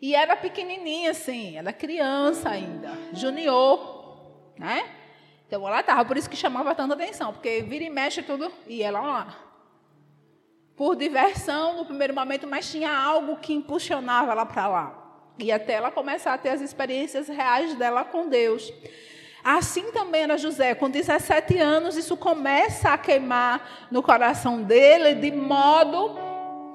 E 0.00 0.14
era 0.14 0.36
pequenininha, 0.36 1.10
assim, 1.10 1.56
era 1.56 1.72
criança 1.72 2.50
ainda, 2.50 2.92
junior, 3.12 4.16
né? 4.56 4.88
Então, 5.46 5.66
ela 5.66 5.80
estava, 5.80 6.04
por 6.04 6.16
isso 6.16 6.30
que 6.30 6.36
chamava 6.36 6.74
tanta 6.74 6.94
atenção, 6.94 7.32
porque 7.32 7.62
vira 7.62 7.84
e 7.84 7.90
mexe 7.90 8.22
tudo, 8.22 8.52
e 8.66 8.82
ela 8.82 9.00
lá. 9.00 9.36
Por 10.76 10.94
diversão, 10.94 11.78
no 11.78 11.84
primeiro 11.84 12.14
momento, 12.14 12.46
mas 12.46 12.70
tinha 12.70 12.96
algo 12.96 13.36
que 13.38 13.52
impulsionava 13.52 14.30
ela 14.30 14.46
para 14.46 14.68
lá. 14.68 15.08
E 15.36 15.50
até 15.50 15.74
ela 15.74 15.90
começar 15.90 16.34
a 16.34 16.38
ter 16.38 16.50
as 16.50 16.60
experiências 16.60 17.26
reais 17.26 17.74
dela 17.74 18.04
com 18.04 18.28
Deus. 18.28 18.72
Assim 19.42 19.90
também 19.90 20.22
era 20.22 20.36
José, 20.36 20.74
com 20.74 20.90
17 20.90 21.58
anos, 21.58 21.96
isso 21.96 22.16
começa 22.16 22.90
a 22.90 22.98
queimar 22.98 23.88
no 23.90 24.02
coração 24.02 24.62
dele, 24.62 25.14
de 25.14 25.32
modo 25.32 26.27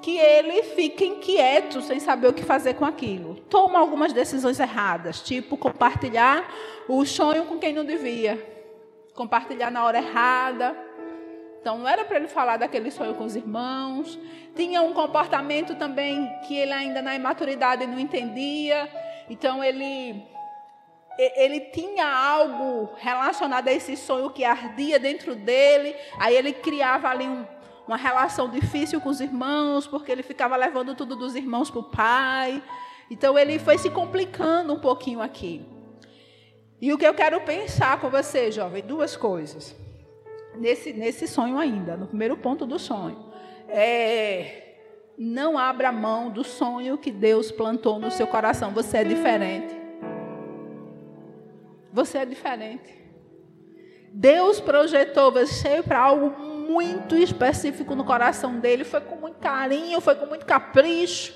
que 0.04 0.18
ele 0.18 0.62
fica 0.64 1.06
inquieto, 1.06 1.82
sem 1.82 1.98
saber 1.98 2.28
o 2.28 2.34
que 2.34 2.44
fazer 2.44 2.74
com 2.74 2.84
aquilo. 2.84 3.36
Toma 3.50 3.80
algumas 3.80 4.12
decisões 4.12 4.60
erradas, 4.60 5.22
tipo 5.22 5.56
compartilhar 5.56 6.46
o 6.90 7.06
sonho 7.06 7.46
com 7.46 7.58
quem 7.58 7.74
não 7.74 7.86
devia, 7.86 8.38
compartilhar 9.16 9.72
na 9.72 9.86
hora 9.86 10.00
errada. 10.00 10.78
Então, 11.62 11.78
não 11.78 11.88
era 11.88 12.04
para 12.04 12.18
ele 12.18 12.28
falar 12.28 12.58
daquele 12.58 12.92
sonho 12.92 13.16
com 13.16 13.24
os 13.24 13.38
irmãos. 13.38 14.20
Tinha 14.54 14.82
um 14.82 14.92
comportamento 14.92 15.74
também 15.76 16.30
que 16.46 16.54
ele 16.54 16.74
ainda 16.74 17.02
na 17.02 17.16
imaturidade 17.16 17.88
não 17.88 17.98
entendia. 17.98 18.90
Então, 19.30 19.64
ele, 19.64 20.22
ele 21.18 21.62
tinha 21.62 22.06
algo 22.06 22.90
relacionado 22.98 23.70
a 23.70 23.72
esse 23.72 23.96
sonho 23.96 24.30
que 24.32 24.44
ardia 24.44 25.00
dentro 25.00 25.34
dele. 25.34 25.96
Aí 26.20 26.36
ele 26.36 26.52
criava 26.52 27.08
ali 27.08 27.26
um, 27.26 27.46
uma 27.88 27.98
relação 27.98 28.50
difícil 28.50 29.02
com 29.02 29.10
os 29.10 29.20
irmãos, 29.20 29.88
porque 29.88 30.12
ele 30.12 30.24
ficava 30.24 30.56
levando 30.56 30.96
tudo 30.96 31.16
dos 31.16 31.36
irmãos 31.36 31.70
para 31.70 31.80
o 31.80 31.84
pai. 31.84 32.64
Então, 33.10 33.38
ele 33.38 33.60
foi 33.60 33.78
se 33.78 33.90
complicando 33.90 34.74
um 34.74 34.80
pouquinho 34.80 35.22
aqui. 35.22 35.66
E 36.82 36.92
o 36.92 36.98
que 36.98 37.06
eu 37.06 37.14
quero 37.14 37.40
pensar 37.42 38.00
com 38.00 38.10
você, 38.10 38.52
jovem, 38.52 38.84
duas 38.84 39.16
coisas 39.16 39.76
nesse, 40.56 40.94
nesse 40.94 41.28
sonho 41.28 41.58
ainda, 41.58 41.96
no 41.96 42.08
primeiro 42.08 42.38
ponto 42.38 42.66
do 42.66 42.80
sonho. 42.80 43.32
É, 43.68 44.76
não 45.18 45.58
abra 45.58 45.92
mão 45.92 46.30
do 46.30 46.44
sonho 46.44 46.98
que 46.98 47.12
Deus 47.12 47.52
plantou 47.52 48.00
no 48.00 48.12
seu 48.12 48.28
coração. 48.28 48.72
Você 48.72 48.98
é 48.98 49.04
diferente. 49.04 49.76
Você 51.92 52.18
é 52.18 52.26
diferente. 52.26 53.02
Deus 54.12 54.60
projetou 54.60 55.32
você 55.32 55.82
para 55.82 56.00
algo 56.00 56.32
muito 56.64 57.16
específico 57.16 57.96
no 57.96 58.04
coração 58.04 58.60
dele. 58.60 58.84
Foi 58.84 59.02
com 59.02 59.16
muito 59.16 59.38
carinho, 59.38 60.02
foi 60.02 60.16
com 60.16 60.26
muito 60.26 60.46
capricho. 60.46 61.34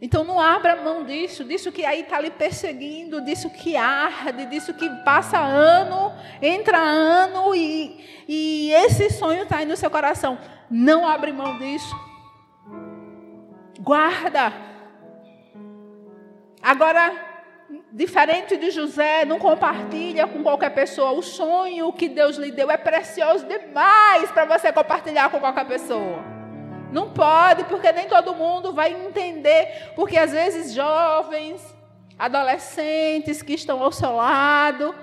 Então 0.00 0.24
não 0.24 0.40
abra 0.40 0.82
mão 0.82 1.04
disso, 1.04 1.44
disso 1.44 1.70
que 1.70 1.84
aí 1.84 2.00
está 2.00 2.20
lhe 2.20 2.30
perseguindo, 2.30 3.20
disso 3.20 3.48
que 3.48 3.76
arde, 3.76 4.46
disso 4.46 4.74
que 4.74 4.90
passa 5.04 5.38
ano, 5.38 6.12
entra 6.40 6.76
ano 6.76 7.54
e, 7.54 8.04
e 8.26 8.72
esse 8.72 9.10
sonho 9.10 9.44
está 9.44 9.58
aí 9.58 9.64
no 9.64 9.76
seu 9.76 9.88
coração. 9.88 10.38
Não 10.68 11.06
abre 11.06 11.32
mão 11.32 11.56
disso. 11.56 11.94
Guarda. 13.78 14.52
Agora, 16.60 17.31
diferente 17.92 18.56
de 18.56 18.70
José, 18.70 19.24
não 19.24 19.38
compartilha 19.38 20.26
com 20.26 20.42
qualquer 20.42 20.70
pessoa. 20.70 21.12
O 21.12 21.22
sonho 21.22 21.92
que 21.92 22.08
Deus 22.08 22.36
lhe 22.36 22.50
deu 22.50 22.70
é 22.70 22.76
precioso 22.76 23.46
demais 23.46 24.30
para 24.30 24.46
você 24.46 24.72
compartilhar 24.72 25.30
com 25.30 25.38
qualquer 25.38 25.66
pessoa. 25.66 26.24
Não 26.90 27.10
pode, 27.10 27.64
porque 27.64 27.92
nem 27.92 28.08
todo 28.08 28.34
mundo 28.34 28.72
vai 28.72 28.92
entender. 28.92 29.92
Porque 29.94 30.18
às 30.18 30.32
vezes 30.32 30.72
jovens, 30.72 31.62
adolescentes 32.18 33.42
que 33.42 33.52
estão 33.52 33.82
ao 33.82 33.92
seu 33.92 34.16
lado, 34.16 34.94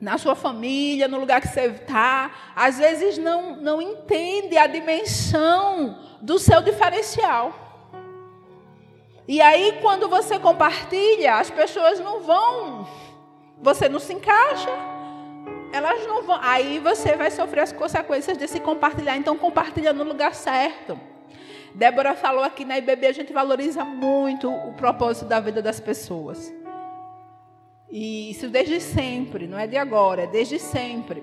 na 0.00 0.16
sua 0.16 0.34
família, 0.34 1.08
no 1.08 1.18
lugar 1.18 1.42
que 1.42 1.48
você 1.48 1.66
está, 1.66 2.30
às 2.56 2.78
vezes 2.78 3.18
não, 3.18 3.56
não 3.56 3.82
entende 3.82 4.56
a 4.56 4.66
dimensão 4.66 5.98
do 6.22 6.38
seu 6.38 6.62
diferencial. 6.62 7.69
E 9.30 9.40
aí, 9.40 9.78
quando 9.80 10.08
você 10.08 10.40
compartilha, 10.40 11.36
as 11.36 11.48
pessoas 11.48 12.00
não 12.00 12.20
vão, 12.20 12.84
você 13.62 13.88
não 13.88 14.00
se 14.00 14.12
encaixa 14.12 14.70
elas 15.72 16.04
não 16.04 16.22
vão. 16.22 16.36
Aí 16.42 16.80
você 16.80 17.14
vai 17.14 17.30
sofrer 17.30 17.62
as 17.62 17.72
consequências 17.72 18.36
desse 18.36 18.58
compartilhar. 18.58 19.16
Então, 19.16 19.36
compartilha 19.36 19.92
no 19.92 20.02
lugar 20.02 20.34
certo. 20.34 20.98
Débora 21.74 22.14
falou 22.14 22.42
aqui 22.42 22.64
na 22.64 22.76
IBB, 22.78 23.06
a 23.06 23.12
gente 23.12 23.32
valoriza 23.32 23.84
muito 23.84 24.52
o 24.52 24.72
propósito 24.72 25.26
da 25.26 25.38
vida 25.38 25.62
das 25.62 25.78
pessoas. 25.78 26.52
E 27.88 28.30
isso 28.32 28.48
desde 28.48 28.80
sempre, 28.80 29.46
não 29.46 29.56
é 29.56 29.68
de 29.68 29.76
agora, 29.76 30.22
é 30.22 30.26
desde 30.26 30.58
sempre. 30.58 31.22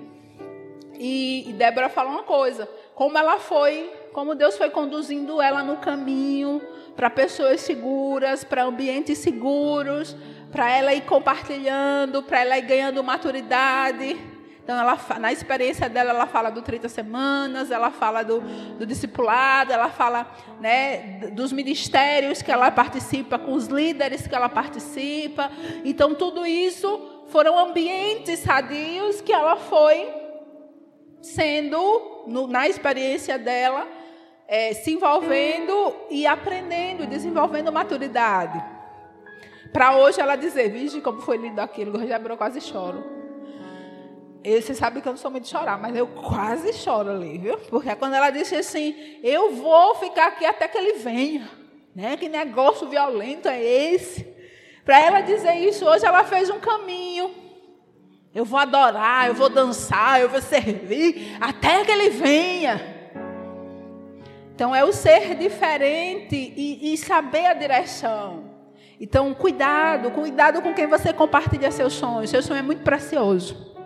E, 0.98 1.48
e 1.48 1.52
Débora 1.52 1.90
falou 1.90 2.12
uma 2.12 2.22
coisa: 2.22 2.66
como 2.94 3.18
ela 3.18 3.38
foi, 3.38 3.92
como 4.14 4.34
Deus 4.34 4.56
foi 4.56 4.70
conduzindo 4.70 5.40
ela 5.40 5.62
no 5.62 5.76
caminho 5.76 6.62
para 6.98 7.08
pessoas 7.08 7.60
seguras, 7.60 8.42
para 8.42 8.64
ambientes 8.64 9.18
seguros, 9.18 10.16
para 10.50 10.68
ela 10.68 10.92
ir 10.92 11.02
compartilhando, 11.02 12.24
para 12.24 12.40
ela 12.40 12.58
ir 12.58 12.62
ganhando 12.62 13.04
maturidade. 13.04 14.18
Então, 14.64 14.76
ela, 14.76 14.98
na 15.20 15.32
experiência 15.32 15.88
dela, 15.88 16.10
ela 16.10 16.26
fala 16.26 16.50
do 16.50 16.60
30 16.60 16.88
semanas, 16.88 17.70
ela 17.70 17.92
fala 17.92 18.24
do, 18.24 18.40
do 18.76 18.84
discipulado, 18.84 19.72
ela 19.72 19.90
fala 19.90 20.28
né, 20.60 21.20
dos 21.30 21.52
ministérios 21.52 22.42
que 22.42 22.50
ela 22.50 22.68
participa, 22.72 23.38
com 23.38 23.52
os 23.52 23.68
líderes 23.68 24.26
que 24.26 24.34
ela 24.34 24.48
participa. 24.48 25.52
Então, 25.84 26.16
tudo 26.16 26.44
isso 26.44 27.22
foram 27.28 27.56
ambientes 27.56 28.40
sadios 28.40 29.20
que 29.20 29.32
ela 29.32 29.54
foi 29.54 30.12
sendo, 31.22 32.24
no, 32.26 32.48
na 32.48 32.68
experiência 32.68 33.38
dela, 33.38 33.86
é, 34.48 34.72
se 34.72 34.94
envolvendo 34.94 35.94
e 36.10 36.26
aprendendo, 36.26 37.06
desenvolvendo 37.06 37.70
maturidade. 37.70 38.64
Para 39.70 39.98
hoje 39.98 40.18
ela 40.18 40.34
dizer, 40.36 40.70
vige 40.70 41.02
como 41.02 41.20
foi 41.20 41.36
lindo 41.36 41.60
aquilo, 41.60 42.00
eu 42.00 42.08
já 42.08 42.18
quase 42.36 42.58
choro. 42.62 43.04
Eu, 44.42 44.62
você 44.62 44.74
sabe 44.74 45.02
que 45.02 45.08
eu 45.08 45.12
não 45.12 45.18
sou 45.18 45.30
muito 45.30 45.44
de 45.44 45.50
chorar, 45.50 45.78
mas 45.78 45.94
eu 45.94 46.06
quase 46.06 46.72
choro 46.72 47.10
ali, 47.10 47.36
viu? 47.36 47.58
Porque 47.58 47.94
quando 47.96 48.14
ela 48.14 48.30
disse 48.30 48.56
assim, 48.56 49.20
eu 49.22 49.52
vou 49.52 49.96
ficar 49.96 50.28
aqui 50.28 50.46
até 50.46 50.66
que 50.66 50.78
ele 50.78 50.94
venha. 50.94 51.50
Né? 51.94 52.16
Que 52.16 52.28
negócio 52.28 52.88
violento 52.88 53.48
é 53.48 53.62
esse? 53.62 54.26
Para 54.84 55.00
ela 55.00 55.20
dizer 55.20 55.56
isso, 55.56 55.84
hoje 55.84 56.06
ela 56.06 56.24
fez 56.24 56.48
um 56.48 56.58
caminho. 56.58 57.30
Eu 58.34 58.44
vou 58.44 58.58
adorar, 58.58 59.26
eu 59.26 59.34
vou 59.34 59.50
dançar, 59.50 60.20
eu 60.20 60.30
vou 60.30 60.40
servir, 60.40 61.36
até 61.40 61.84
que 61.84 61.90
ele 61.90 62.08
venha. 62.10 62.97
Então 64.58 64.74
é 64.74 64.82
o 64.82 64.92
ser 64.92 65.36
diferente 65.36 66.34
e, 66.34 66.92
e 66.92 66.98
saber 66.98 67.46
a 67.46 67.54
direção. 67.54 68.50
Então, 69.00 69.32
cuidado, 69.32 70.10
cuidado 70.10 70.60
com 70.60 70.74
quem 70.74 70.88
você 70.88 71.12
compartilha 71.12 71.70
seus 71.70 71.92
sonhos. 71.92 72.28
Seu 72.28 72.42
sonho 72.42 72.58
é 72.58 72.62
muito 72.62 72.82
precioso. 72.82 73.76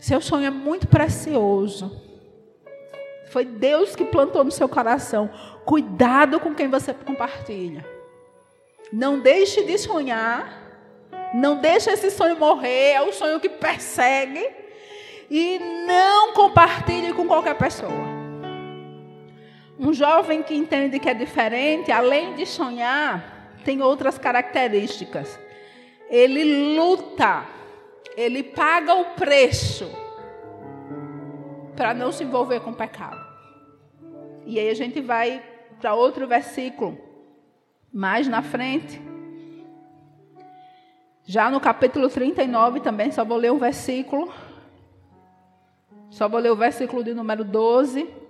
Seu 0.00 0.22
sonho 0.22 0.46
é 0.46 0.50
muito 0.50 0.88
precioso. 0.88 2.00
Foi 3.28 3.44
Deus 3.44 3.94
que 3.94 4.06
plantou 4.06 4.42
no 4.42 4.50
seu 4.50 4.66
coração. 4.66 5.28
Cuidado 5.66 6.40
com 6.40 6.54
quem 6.54 6.68
você 6.68 6.94
compartilha. 6.94 7.84
Não 8.90 9.20
deixe 9.20 9.64
de 9.64 9.76
sonhar. 9.76 10.62
Não 11.34 11.56
deixe 11.56 11.90
esse 11.90 12.10
sonho 12.10 12.38
morrer. 12.38 12.92
É 12.92 13.02
o 13.02 13.12
sonho 13.12 13.38
que 13.38 13.50
persegue. 13.50 14.48
E 15.30 15.58
não 15.86 16.32
compartilhe 16.32 17.12
com 17.12 17.26
qualquer 17.26 17.58
pessoa. 17.58 18.11
Um 19.82 19.92
jovem 19.92 20.42
que 20.42 20.54
entende 20.54 20.98
que 20.98 21.10
é 21.10 21.14
diferente, 21.14 21.90
além 21.90 22.34
de 22.34 22.46
sonhar, 22.46 23.52
tem 23.64 23.82
outras 23.82 24.16
características. 24.16 25.38
Ele 26.08 26.76
luta 26.76 27.44
ele 28.16 28.42
paga 28.42 28.94
o 28.94 29.04
preço 29.14 29.90
para 31.76 31.94
não 31.94 32.12
se 32.12 32.24
envolver 32.24 32.60
com 32.60 32.72
pecado. 32.72 33.20
E 34.44 34.58
aí 34.58 34.68
a 34.68 34.74
gente 34.74 35.00
vai 35.00 35.42
para 35.80 35.94
outro 35.94 36.26
versículo, 36.26 36.98
mais 37.92 38.28
na 38.28 38.42
frente. 38.42 39.00
Já 41.24 41.50
no 41.50 41.60
capítulo 41.60 42.08
39 42.08 42.80
também, 42.80 43.10
só 43.10 43.24
vou 43.24 43.38
ler 43.38 43.52
um 43.52 43.58
versículo. 43.58 44.32
Só 46.10 46.28
vou 46.28 46.40
ler 46.40 46.50
o 46.50 46.56
versículo 46.56 47.02
de 47.02 47.14
número 47.14 47.44
12. 47.44 48.21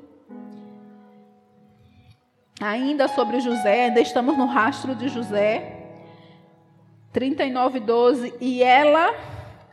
Ainda 2.61 3.09
sobre 3.09 3.41
José, 3.41 3.87
ainda 3.87 4.01
estamos 4.01 4.37
no 4.37 4.47
rastro 4.47 4.95
de 4.95 5.09
José. 5.09 5.79
39, 7.13 7.81
12. 7.81 8.35
E 8.41 8.63
ela 8.63 9.15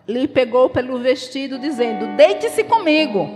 lhe 0.08 0.28
pegou 0.28 0.70
pelo 0.70 0.98
vestido, 1.00 1.60
dizendo: 1.60 2.16
Deite-se 2.16 2.64
comigo. 2.64 3.28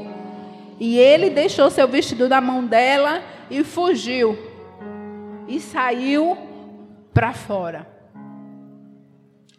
E 0.79 0.97
ele 0.97 1.29
deixou 1.29 1.69
seu 1.69 1.88
vestido 1.88 2.27
na 2.27 2.41
mão 2.41 2.65
dela 2.65 3.21
e 3.49 3.63
fugiu. 3.63 4.38
E 5.47 5.60
saiu 5.60 6.38
para 7.13 7.32
fora. 7.32 7.88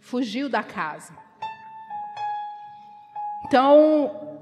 Fugiu 0.00 0.48
da 0.48 0.62
casa. 0.62 1.14
Então, 3.46 4.33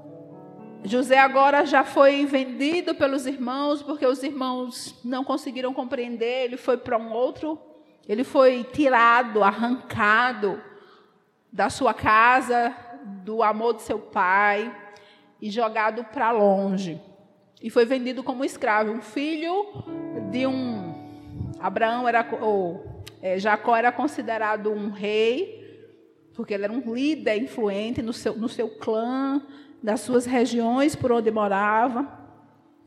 José 0.85 1.17
agora 1.17 1.65
já 1.65 1.83
foi 1.85 2.25
vendido 2.25 2.93
pelos 2.93 3.25
irmãos, 3.25 3.81
porque 3.81 4.05
os 4.05 4.21
irmãos 4.21 4.99
não 5.03 5.23
conseguiram 5.23 5.73
compreender, 5.73 6.45
ele 6.45 6.57
foi 6.57 6.77
para 6.77 6.97
um 6.97 7.11
outro, 7.13 7.57
ele 8.07 8.23
foi 8.23 8.65
tirado, 8.65 9.43
arrancado 9.43 10.61
da 11.51 11.69
sua 11.69 11.93
casa, 11.93 12.75
do 13.23 13.41
amor 13.41 13.75
de 13.75 13.83
seu 13.83 13.97
pai 13.97 14.75
e 15.41 15.49
jogado 15.49 16.03
para 16.03 16.31
longe. 16.31 16.99
E 17.61 17.69
foi 17.69 17.85
vendido 17.85 18.21
como 18.21 18.43
escravo, 18.43 18.91
um 18.91 19.01
filho 19.01 19.65
de 20.31 20.45
um 20.45 20.93
Abraão 21.59 22.07
era 22.07 22.27
ou 22.41 23.03
é, 23.21 23.39
Jacó 23.39 23.73
era 23.73 23.89
considerado 23.89 24.69
um 24.69 24.89
rei 24.89 25.63
porque 26.33 26.53
ele 26.53 26.63
era 26.63 26.73
um 26.73 26.93
líder 26.93 27.37
influente 27.37 28.01
no 28.01 28.11
seu, 28.11 28.35
no 28.35 28.49
seu 28.49 28.67
clã, 28.67 29.41
das 29.83 29.99
suas 29.99 30.25
regiões 30.25 30.95
por 30.95 31.11
onde 31.11 31.29
morava. 31.29 32.07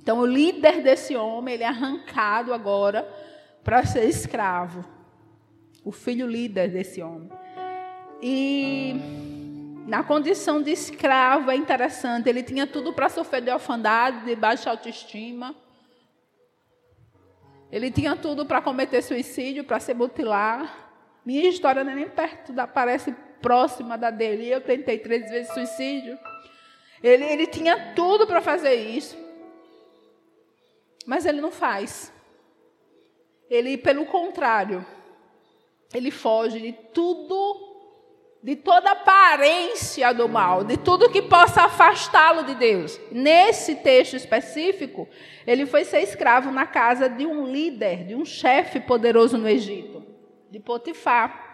Então, 0.01 0.19
o 0.19 0.27
líder 0.27 0.83
desse 0.83 1.15
homem, 1.15 1.55
ele 1.55 1.63
é 1.63 1.69
arrancado 1.69 2.55
agora 2.55 3.07
para 3.63 3.85
ser 3.85 4.05
escravo. 4.05 4.83
O 5.85 5.93
filho 5.93 6.27
líder 6.27 6.71
desse 6.71 7.03
homem. 7.03 7.31
E 8.23 8.95
na 9.87 10.03
condição 10.03 10.63
de 10.63 10.71
escravo, 10.71 11.51
é 11.51 11.57
interessante, 11.57 12.29
ele 12.29 12.43
tinha 12.43 12.67
tudo 12.67 12.93
para 12.93 13.09
sofrer 13.09 13.43
de 13.43 13.51
orfandade, 13.51 14.25
de 14.25 14.35
baixa 14.35 14.71
autoestima. 14.71 15.55
Ele 17.71 17.91
tinha 17.91 18.17
tudo 18.17 18.47
para 18.47 18.63
cometer 18.63 19.03
suicídio, 19.03 19.65
para 19.65 19.79
se 19.81 19.93
mutilar. 19.93 20.89
Minha 21.25 21.49
história 21.49 21.85
não 21.85 21.93
é 21.93 21.95
nem 21.97 22.09
perto 22.09 22.53
da, 22.53 22.67
parece 22.67 23.15
próxima 23.43 23.99
da 23.99 24.11
dele. 24.11 24.49
Eu 24.49 24.61
tentei 24.61 24.99
três 24.99 25.29
vezes 25.29 25.53
suicídio. 25.53 26.19
Ele, 27.03 27.25
ele 27.25 27.47
tinha 27.47 27.95
tudo 27.95 28.27
para 28.27 28.41
fazer 28.41 28.75
isso. 28.75 29.17
Mas 31.07 31.25
ele 31.25 31.41
não 31.41 31.53
faz. 31.53 32.13
Ele, 33.49 33.79
pelo 33.79 34.07
contrário, 34.07 34.85
ele 35.95 36.11
foge 36.11 36.61
de 36.61 36.73
tudo, 36.73 37.77
de 38.43 38.57
toda 38.57 38.91
aparência 38.91 40.13
do 40.13 40.29
mal, 40.29 40.65
de 40.65 40.77
tudo 40.77 41.11
que 41.11 41.23
possa 41.23 41.63
afastá-lo 41.63 42.43
de 42.43 42.57
Deus. 42.57 43.01
Nesse 43.13 43.77
texto 43.77 44.15
específico, 44.15 45.09
ele 45.47 45.65
foi 45.65 45.85
ser 45.85 46.01
escravo 46.01 46.51
na 46.51 46.67
casa 46.67 47.09
de 47.09 47.25
um 47.25 47.47
líder, 47.47 48.05
de 48.05 48.17
um 48.17 48.25
chefe 48.25 48.81
poderoso 48.81 49.39
no 49.39 49.49
Egito, 49.49 50.05
de 50.51 50.59
Potifar. 50.59 51.46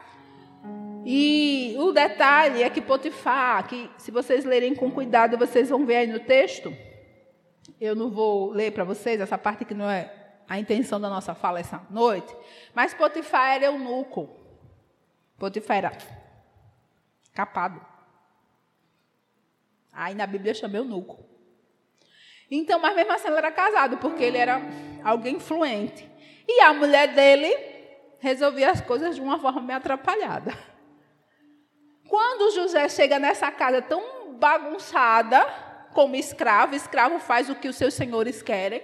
E 1.04 1.74
o 1.78 1.92
detalhe 1.92 2.62
é 2.62 2.70
que 2.70 2.80
Potifar, 2.80 3.66
que 3.66 3.90
se 3.98 4.10
vocês 4.10 4.44
lerem 4.44 4.74
com 4.74 4.90
cuidado, 4.90 5.36
vocês 5.36 5.68
vão 5.68 5.84
ver 5.84 5.96
aí 5.96 6.06
no 6.06 6.20
texto. 6.20 6.72
Eu 7.80 7.94
não 7.94 8.10
vou 8.10 8.50
ler 8.50 8.72
para 8.72 8.84
vocês 8.84 9.20
essa 9.20 9.36
parte 9.36 9.64
que 9.64 9.74
não 9.74 9.90
é 9.90 10.12
a 10.48 10.58
intenção 10.58 11.00
da 11.00 11.08
nossa 11.08 11.34
fala 11.34 11.60
essa 11.60 11.84
noite. 11.90 12.34
Mas 12.74 12.94
Potifar 12.94 13.54
era 13.54 13.66
eunuco. 13.66 14.28
Potifar 15.38 15.78
era 15.78 15.92
capado. 17.32 17.80
Aí 19.92 20.14
na 20.14 20.26
Bíblia 20.26 20.54
chama 20.54 20.76
eunuco. 20.76 21.24
Então, 22.50 22.78
mas 22.78 22.94
mesmo 22.94 23.12
assim 23.12 23.28
ele 23.28 23.36
era 23.36 23.50
casado, 23.50 23.96
porque 23.98 24.22
ele 24.22 24.36
era 24.36 24.60
alguém 25.02 25.36
influente. 25.36 26.08
E 26.46 26.60
a 26.60 26.72
mulher 26.72 27.14
dele 27.14 27.54
resolvia 28.20 28.70
as 28.70 28.80
coisas 28.80 29.16
de 29.16 29.20
uma 29.20 29.38
forma 29.38 29.60
meio 29.60 29.78
atrapalhada. 29.78 30.52
Quando 32.12 32.55
José 32.55 32.90
chega 32.90 33.18
nessa 33.18 33.51
casa 33.51 33.81
tão 33.81 34.35
bagunçada, 34.35 35.46
como 35.94 36.14
escravo, 36.14 36.75
escravo 36.75 37.18
faz 37.18 37.48
o 37.48 37.55
que 37.55 37.66
os 37.66 37.77
seus 37.77 37.94
senhores 37.94 38.42
querem, 38.42 38.83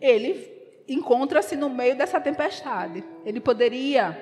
ele 0.00 0.48
encontra-se 0.86 1.56
no 1.56 1.68
meio 1.68 1.96
dessa 1.96 2.20
tempestade. 2.20 3.02
Ele 3.24 3.40
poderia, 3.40 4.16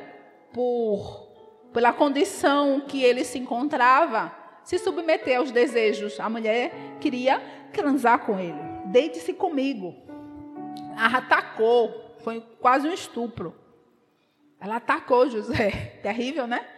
por 0.55 1.69
pela 1.71 1.93
condição 1.93 2.81
que 2.81 3.05
ele 3.05 3.23
se 3.25 3.39
encontrava, 3.39 4.35
se 4.65 4.79
submeter 4.79 5.37
aos 5.37 5.51
desejos. 5.51 6.19
A 6.19 6.31
mulher 6.31 6.73
queria 6.99 7.43
transar 7.75 8.21
com 8.21 8.41
ele. 8.41 8.57
Deite-se 8.87 9.35
comigo. 9.35 9.95
Atacou. 10.97 12.17
Foi 12.21 12.41
quase 12.59 12.89
um 12.89 12.93
estupro. 12.95 13.55
Ela 14.59 14.77
atacou 14.77 15.29
José. 15.29 15.99
Terrível, 16.03 16.47
né? 16.47 16.69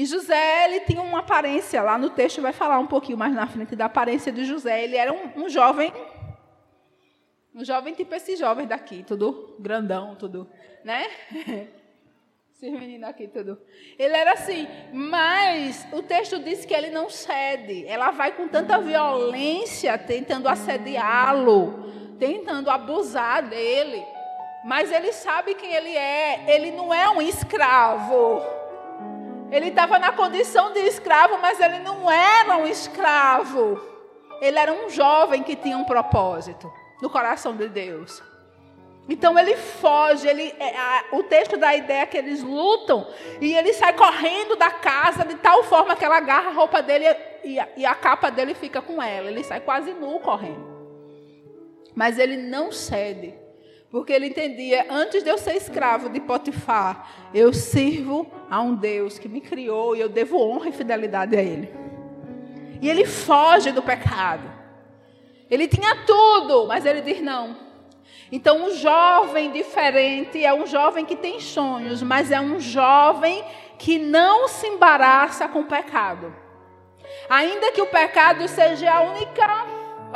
E 0.00 0.06
José, 0.06 0.64
ele 0.64 0.80
tinha 0.80 1.02
uma 1.02 1.18
aparência, 1.18 1.82
lá 1.82 1.98
no 1.98 2.08
texto 2.08 2.40
vai 2.40 2.54
falar 2.54 2.78
um 2.78 2.86
pouquinho 2.86 3.18
mais 3.18 3.34
na 3.34 3.46
frente 3.46 3.76
da 3.76 3.84
aparência 3.84 4.32
de 4.32 4.46
José. 4.46 4.82
Ele 4.82 4.96
era 4.96 5.12
um, 5.12 5.44
um 5.44 5.46
jovem, 5.46 5.92
um 7.54 7.62
jovem 7.62 7.92
tipo 7.92 8.14
esses 8.14 8.38
jovens 8.38 8.66
daqui, 8.66 9.04
tudo 9.06 9.54
grandão, 9.58 10.14
tudo, 10.14 10.48
né? 10.82 11.06
Esses 12.50 12.72
meninos 12.72 13.10
aqui, 13.10 13.28
tudo. 13.28 13.58
Ele 13.98 14.14
era 14.14 14.32
assim, 14.32 14.66
mas 14.92 15.86
o 15.92 16.02
texto 16.02 16.38
diz 16.38 16.64
que 16.64 16.74
ele 16.74 16.90
não 16.90 17.08
cede. 17.08 17.86
Ela 17.86 18.10
vai 18.10 18.32
com 18.32 18.48
tanta 18.48 18.78
violência 18.78 19.96
tentando 19.96 20.46
assediá-lo, 20.46 22.16
tentando 22.18 22.70
abusar 22.70 23.48
dele. 23.48 24.02
Mas 24.64 24.92
ele 24.92 25.10
sabe 25.10 25.54
quem 25.54 25.72
ele 25.72 25.96
é. 25.96 26.44
Ele 26.54 26.70
não 26.70 26.92
é 26.92 27.08
um 27.08 27.22
escravo. 27.22 28.59
Ele 29.50 29.68
estava 29.68 29.98
na 29.98 30.12
condição 30.12 30.72
de 30.72 30.80
escravo, 30.80 31.38
mas 31.38 31.60
ele 31.60 31.80
não 31.80 32.10
era 32.10 32.56
um 32.56 32.66
escravo. 32.66 33.80
Ele 34.40 34.58
era 34.58 34.72
um 34.72 34.88
jovem 34.88 35.42
que 35.42 35.56
tinha 35.56 35.76
um 35.76 35.84
propósito 35.84 36.72
no 37.02 37.10
coração 37.10 37.56
de 37.56 37.68
Deus. 37.68 38.22
Então 39.08 39.36
ele 39.36 39.56
foge, 39.56 40.28
ele, 40.28 40.54
é, 40.58 40.76
a, 40.76 41.04
o 41.12 41.24
texto 41.24 41.56
dá 41.56 41.70
a 41.70 41.76
ideia 41.76 42.06
que 42.06 42.16
eles 42.16 42.42
lutam 42.42 43.08
e 43.40 43.52
ele 43.54 43.72
sai 43.72 43.92
correndo 43.92 44.54
da 44.54 44.70
casa 44.70 45.24
de 45.24 45.34
tal 45.34 45.64
forma 45.64 45.96
que 45.96 46.04
ela 46.04 46.18
agarra 46.18 46.50
a 46.50 46.52
roupa 46.52 46.80
dele 46.80 47.04
e 47.42 47.58
a, 47.58 47.68
e 47.76 47.84
a 47.84 47.94
capa 47.94 48.30
dele 48.30 48.54
fica 48.54 48.80
com 48.80 49.02
ela. 49.02 49.28
Ele 49.28 49.42
sai 49.42 49.60
quase 49.60 49.92
nu 49.92 50.20
correndo. 50.20 50.70
Mas 51.94 52.18
ele 52.18 52.36
não 52.36 52.70
cede. 52.70 53.34
Porque 53.90 54.12
ele 54.12 54.28
entendia, 54.28 54.86
antes 54.88 55.22
de 55.22 55.30
eu 55.30 55.36
ser 55.36 55.56
escravo 55.56 56.08
de 56.08 56.20
Potifar, 56.20 57.10
eu 57.34 57.52
sirvo 57.52 58.30
a 58.48 58.60
um 58.60 58.74
Deus 58.74 59.18
que 59.18 59.28
me 59.28 59.40
criou 59.40 59.96
e 59.96 60.00
eu 60.00 60.08
devo 60.08 60.40
honra 60.40 60.68
e 60.68 60.72
fidelidade 60.72 61.36
a 61.36 61.42
Ele. 61.42 61.68
E 62.80 62.88
ele 62.88 63.04
foge 63.04 63.72
do 63.72 63.82
pecado. 63.82 64.50
Ele 65.50 65.66
tinha 65.66 66.04
tudo, 66.06 66.66
mas 66.66 66.86
ele 66.86 67.00
diz 67.00 67.20
não. 67.20 67.56
Então, 68.32 68.64
um 68.64 68.74
jovem 68.74 69.50
diferente 69.50 70.44
é 70.44 70.54
um 70.54 70.66
jovem 70.66 71.04
que 71.04 71.16
tem 71.16 71.40
sonhos, 71.40 72.00
mas 72.02 72.30
é 72.30 72.40
um 72.40 72.60
jovem 72.60 73.44
que 73.76 73.98
não 73.98 74.46
se 74.46 74.66
embaraça 74.68 75.48
com 75.48 75.60
o 75.60 75.66
pecado. 75.66 76.32
Ainda 77.28 77.72
que 77.72 77.82
o 77.82 77.86
pecado 77.86 78.46
seja 78.46 78.92
a 78.92 79.00
única 79.00 79.66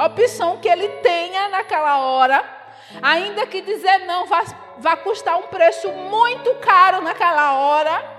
opção 0.07 0.59
que 0.59 0.69
ele 0.69 0.89
tenha 1.03 1.49
naquela 1.49 1.99
hora, 1.99 2.54
Ainda 3.03 3.47
que 3.47 3.61
dizer 3.61 3.99
não 4.07 4.27
vá, 4.27 4.45
vá 4.79 4.97
custar 4.97 5.39
um 5.39 5.49
preço 5.49 5.91
muito 5.93 6.55
caro 6.57 7.01
naquela 7.01 7.59
hora, 7.59 8.15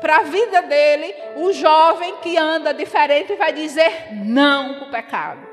para 0.00 0.18
a 0.18 0.22
vida 0.22 0.62
dele, 0.62 1.14
o 1.36 1.52
jovem 1.52 2.16
que 2.16 2.36
anda 2.36 2.72
diferente 2.72 3.34
vai 3.36 3.52
dizer 3.52 4.12
não 4.12 4.74
para 4.74 4.88
o 4.88 4.90
pecado. 4.90 5.46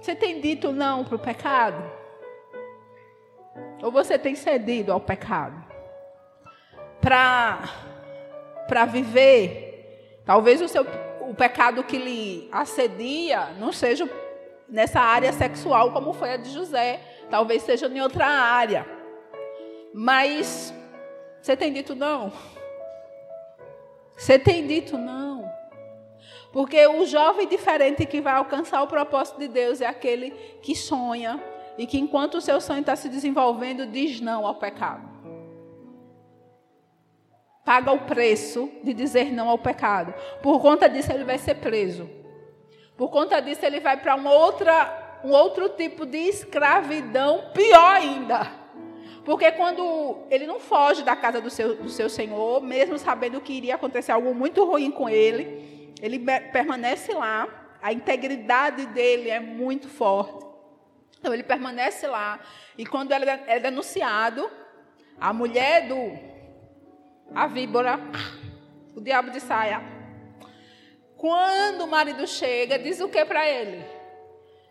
Você 0.00 0.14
tem 0.14 0.40
dito 0.40 0.72
não 0.72 1.04
para 1.04 1.16
o 1.16 1.18
pecado? 1.18 2.00
Ou 3.82 3.90
você 3.90 4.18
tem 4.18 4.34
cedido 4.34 4.92
ao 4.92 5.00
pecado? 5.00 5.62
Para 7.00 7.64
viver, 8.86 10.22
talvez 10.24 10.62
o, 10.62 10.68
seu, 10.68 10.86
o 11.20 11.34
pecado 11.34 11.82
que 11.82 11.98
lhe 11.98 12.48
assedia 12.52 13.48
não 13.58 13.72
seja 13.72 14.04
o 14.04 14.29
nessa 14.70 15.00
área 15.00 15.32
sexual, 15.32 15.92
como 15.92 16.12
foi 16.12 16.32
a 16.32 16.36
de 16.36 16.50
José. 16.50 17.00
Talvez 17.28 17.62
seja 17.62 17.86
em 17.86 18.00
outra 18.00 18.26
área. 18.26 18.86
Mas 19.92 20.72
você 21.40 21.56
tem 21.56 21.72
dito 21.72 21.94
não? 21.94 22.32
Você 24.16 24.38
tem 24.38 24.66
dito 24.66 24.96
não? 24.96 25.50
Porque 26.52 26.86
o 26.86 27.04
jovem 27.06 27.46
diferente 27.46 28.04
que 28.04 28.20
vai 28.20 28.34
alcançar 28.34 28.82
o 28.82 28.86
propósito 28.86 29.38
de 29.38 29.48
Deus 29.48 29.80
é 29.80 29.86
aquele 29.86 30.30
que 30.62 30.74
sonha 30.74 31.42
e 31.78 31.86
que, 31.86 31.98
enquanto 31.98 32.34
o 32.34 32.40
seu 32.40 32.60
sonho 32.60 32.80
está 32.80 32.96
se 32.96 33.08
desenvolvendo, 33.08 33.86
diz 33.86 34.20
não 34.20 34.46
ao 34.46 34.56
pecado. 34.56 35.08
paga 37.64 37.92
o 37.92 38.00
preço 38.00 38.68
de 38.82 38.92
dizer 38.92 39.32
não 39.32 39.48
ao 39.48 39.56
pecado. 39.56 40.12
Por 40.42 40.60
conta 40.60 40.88
disso, 40.88 41.12
ele 41.12 41.24
vai 41.24 41.38
ser 41.38 41.54
preso. 41.54 42.10
Por 43.00 43.08
conta 43.08 43.40
disso, 43.40 43.64
ele 43.64 43.80
vai 43.80 43.96
para 43.96 44.14
uma 44.14 44.30
outra, 44.30 45.18
um 45.24 45.30
outro 45.30 45.70
tipo 45.70 46.04
de 46.04 46.18
escravidão, 46.18 47.50
pior 47.54 47.92
ainda. 47.92 48.46
Porque 49.24 49.50
quando 49.52 50.18
ele 50.28 50.46
não 50.46 50.60
foge 50.60 51.02
da 51.02 51.16
casa 51.16 51.40
do 51.40 51.48
seu, 51.48 51.76
do 51.76 51.88
seu 51.88 52.10
senhor, 52.10 52.62
mesmo 52.62 52.98
sabendo 52.98 53.40
que 53.40 53.54
iria 53.54 53.76
acontecer 53.76 54.12
algo 54.12 54.34
muito 54.34 54.62
ruim 54.66 54.90
com 54.90 55.08
ele, 55.08 55.94
ele 56.02 56.18
permanece 56.52 57.14
lá, 57.14 57.48
a 57.80 57.90
integridade 57.90 58.84
dele 58.88 59.30
é 59.30 59.40
muito 59.40 59.88
forte. 59.88 60.44
Então 61.18 61.32
ele 61.32 61.42
permanece 61.42 62.06
lá, 62.06 62.38
e 62.76 62.84
quando 62.84 63.12
ele 63.12 63.24
é 63.24 63.58
denunciado, 63.58 64.50
a 65.18 65.32
mulher 65.32 65.88
do 65.88 66.18
a 67.34 67.46
víbora, 67.46 67.98
o 68.94 69.00
diabo 69.00 69.30
de 69.30 69.40
saia. 69.40 69.99
Quando 71.20 71.82
o 71.82 71.86
marido 71.86 72.26
chega, 72.26 72.78
diz 72.78 72.98
o 72.98 73.06
que 73.06 73.22
para 73.26 73.46
ele? 73.46 73.84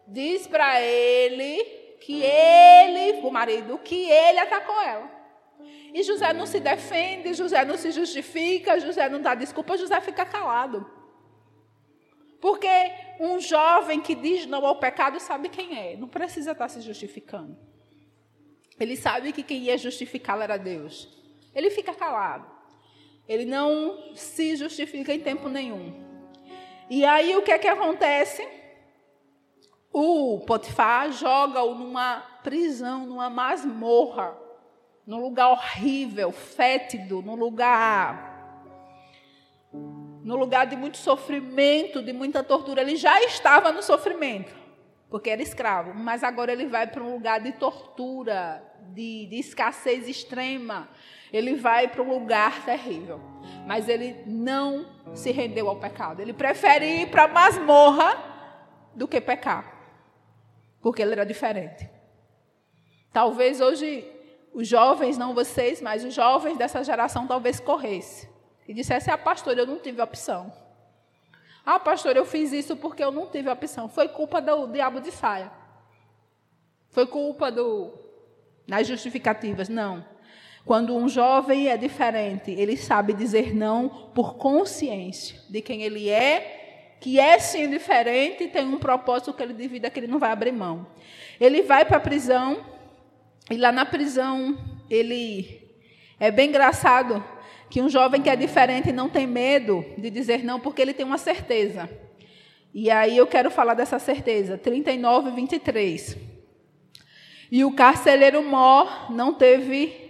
Diz 0.07 0.47
para 0.47 0.81
ele 0.81 1.63
que 2.01 2.23
ele, 2.23 3.19
o 3.21 3.29
marido, 3.29 3.77
que 3.77 4.09
ele 4.09 4.39
atacou 4.39 4.81
ela. 4.81 5.07
E 5.93 6.01
José 6.01 6.33
não 6.33 6.47
se 6.47 6.59
defende, 6.59 7.35
José 7.35 7.63
não 7.63 7.77
se 7.77 7.91
justifica, 7.91 8.79
José 8.79 9.07
não 9.09 9.21
dá 9.21 9.35
desculpa, 9.35 9.77
José 9.77 10.01
fica 10.01 10.25
calado. 10.25 10.89
Porque 12.41 12.67
um 13.19 13.39
jovem 13.39 14.01
que 14.01 14.15
diz 14.15 14.47
não 14.47 14.65
ao 14.65 14.79
pecado 14.79 15.19
sabe 15.19 15.49
quem 15.49 15.77
é, 15.77 15.97
não 15.97 16.07
precisa 16.07 16.53
estar 16.53 16.67
se 16.67 16.81
justificando. 16.81 17.55
Ele 18.79 18.95
sabe 18.95 19.31
que 19.31 19.43
quem 19.43 19.65
ia 19.65 19.77
justificá-lo 19.77 20.41
era 20.41 20.57
Deus. 20.57 21.15
Ele 21.53 21.69
fica 21.69 21.93
calado. 21.93 22.49
Ele 23.27 23.45
não 23.45 24.15
se 24.15 24.55
justifica 24.55 25.13
em 25.13 25.19
tempo 25.19 25.47
nenhum. 25.47 26.09
E 26.89 27.06
aí 27.06 27.36
o 27.36 27.41
que 27.41 27.52
é 27.52 27.60
que 27.60 27.67
acontece? 27.67 28.47
O 29.91 30.39
Potifar 30.45 31.12
joga-o 31.12 31.75
numa 31.75 32.19
prisão, 32.43 33.06
numa 33.06 33.30
masmorra, 33.30 34.38
num 35.06 35.21
lugar 35.21 35.49
horrível, 35.49 36.32
fétido, 36.32 37.21
num 37.21 37.36
lugar 37.36 38.30
no 40.23 40.36
lugar 40.36 40.67
de 40.67 40.75
muito 40.75 40.97
sofrimento, 40.97 42.04
de 42.04 42.13
muita 42.13 42.43
tortura. 42.43 42.82
Ele 42.82 42.95
já 42.95 43.19
estava 43.23 43.71
no 43.71 43.82
sofrimento, 43.82 44.54
porque 45.10 45.30
era 45.30 45.41
escravo, 45.41 45.93
mas 45.93 46.23
agora 46.23 46.52
ele 46.52 46.67
vai 46.67 46.86
para 46.86 47.02
um 47.02 47.13
lugar 47.13 47.39
de 47.39 47.52
tortura, 47.54 48.63
de, 48.93 49.25
de 49.28 49.39
escassez 49.39 50.08
extrema. 50.08 50.88
Ele 51.32 51.56
vai 51.56 51.88
para 51.88 52.02
um 52.02 52.10
lugar 52.10 52.65
terrível. 52.65 53.20
Mas 53.65 53.88
ele 53.88 54.24
não 54.26 54.86
se 55.13 55.32
rendeu 55.32 55.70
ao 55.70 55.76
pecado. 55.76 56.22
Ele 56.22 56.34
prefere 56.34 57.02
ir 57.02 57.12
para 57.12 57.24
a 57.24 57.28
masmorra 57.28 58.18
do 58.96 59.08
que 59.08 59.22
pecar. 59.22 59.74
Porque 60.82 61.02
ele 61.02 61.13
era 61.13 61.26
diferente. 61.26 61.89
Talvez 63.12 63.62
hoje 63.62 64.10
os 64.54 64.68
jovens, 64.68 65.18
não 65.18 65.34
vocês, 65.34 65.82
mas 65.82 66.04
os 66.04 66.13
jovens 66.13 66.58
dessa 66.58 66.84
geração 66.84 67.28
talvez 67.28 67.60
corressem 67.60 68.30
e 68.68 68.74
dissesse: 68.74 69.10
Ah, 69.10 69.18
pastor, 69.18 69.58
eu 69.58 69.65
não 69.65 69.78
tive 69.80 70.02
opção. 70.02 70.52
Ah, 71.65 71.80
pastor, 71.80 72.15
eu 72.15 72.26
fiz 72.26 72.52
isso 72.52 72.76
porque 72.76 73.04
eu 73.04 73.12
não 73.12 73.28
tive 73.28 73.50
opção. 73.50 73.89
Foi 73.89 74.08
culpa 74.08 74.42
do 74.42 74.68
diabo 74.68 75.00
de 75.00 75.12
saia. 75.12 75.52
Foi 76.89 77.06
culpa 77.06 77.52
do 77.52 77.94
das 78.68 78.88
justificativas. 78.88 79.68
Não. 79.70 80.06
Quando 80.65 80.95
um 80.95 81.08
jovem 81.08 81.67
é 81.67 81.78
diferente, 81.78 82.52
ele 82.52 82.78
sabe 82.78 83.13
dizer 83.13 83.56
não 83.56 83.89
por 84.13 84.36
consciência 84.36 85.39
de 85.50 85.62
quem 85.62 85.84
ele 85.84 86.10
é, 86.10 86.95
que 87.00 87.19
é 87.19 87.39
sim 87.39 87.69
diferente 87.69 88.43
e 88.43 88.48
tem 88.48 88.65
um 88.65 88.78
propósito 88.78 89.34
que 89.34 89.41
ele 89.41 89.54
de 89.54 89.67
vida 89.67 89.89
que 89.89 90.00
ele 90.00 90.08
não 90.08 90.19
vai 90.19 90.32
abrir 90.32 90.52
mão. 90.52 90.86
Ele 91.39 91.62
vai 91.62 91.86
para 91.86 91.98
a 91.98 92.02
prisão 92.02 92.63
e 93.50 93.58
lá 93.58 93.72
na 93.72 93.86
prisão 93.86 94.58
ele 94.89 95.69
é 96.19 96.30
bem 96.30 96.50
engraçado 96.50 97.24
que 97.69 97.82
um 97.82 97.89
jovem 97.89 98.22
que 98.22 98.30
é 98.30 98.36
diferente 98.36 98.91
não 98.91 99.08
tem 99.08 99.28
medo 99.28 99.86
de 99.98 100.10
dizer 100.10 100.43
não, 100.43 100.60
porque 100.60 100.82
ele 100.82 100.93
tem 100.93 101.06
uma 101.06 101.17
certeza. 101.17 101.89
E 102.74 102.89
aí 102.89 103.17
eu 103.17 103.28
quero 103.28 103.50
falar 103.50 103.74
dessa 103.74 104.00
certeza. 104.00 104.58
39, 104.58 105.32
23. 105.32 106.17
E 107.52 107.63
o 107.63 107.72
carcereiro 107.72 108.43
Mó 108.43 109.08
não 109.10 109.34
teve. 109.34 110.09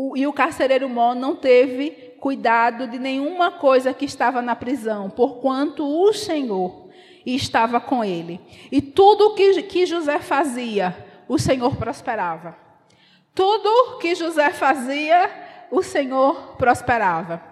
O, 0.00 0.16
e 0.16 0.26
o 0.26 0.32
carcereiro 0.32 0.88
Mó 0.88 1.14
não 1.14 1.36
teve 1.36 1.90
cuidado 2.18 2.86
de 2.86 2.98
nenhuma 2.98 3.50
coisa 3.50 3.92
que 3.92 4.06
estava 4.06 4.40
na 4.40 4.56
prisão, 4.56 5.10
porquanto 5.10 5.86
o 5.86 6.10
Senhor 6.14 6.88
estava 7.26 7.78
com 7.78 8.02
ele. 8.02 8.40
E 8.72 8.80
tudo 8.80 9.34
que, 9.34 9.62
que 9.64 9.84
José 9.84 10.18
fazia, 10.18 10.96
o 11.28 11.38
Senhor 11.38 11.76
prosperava. 11.76 12.56
Tudo 13.34 13.98
que 13.98 14.14
José 14.14 14.50
fazia, 14.52 15.30
o 15.70 15.82
Senhor 15.82 16.56
prosperava. 16.56 17.42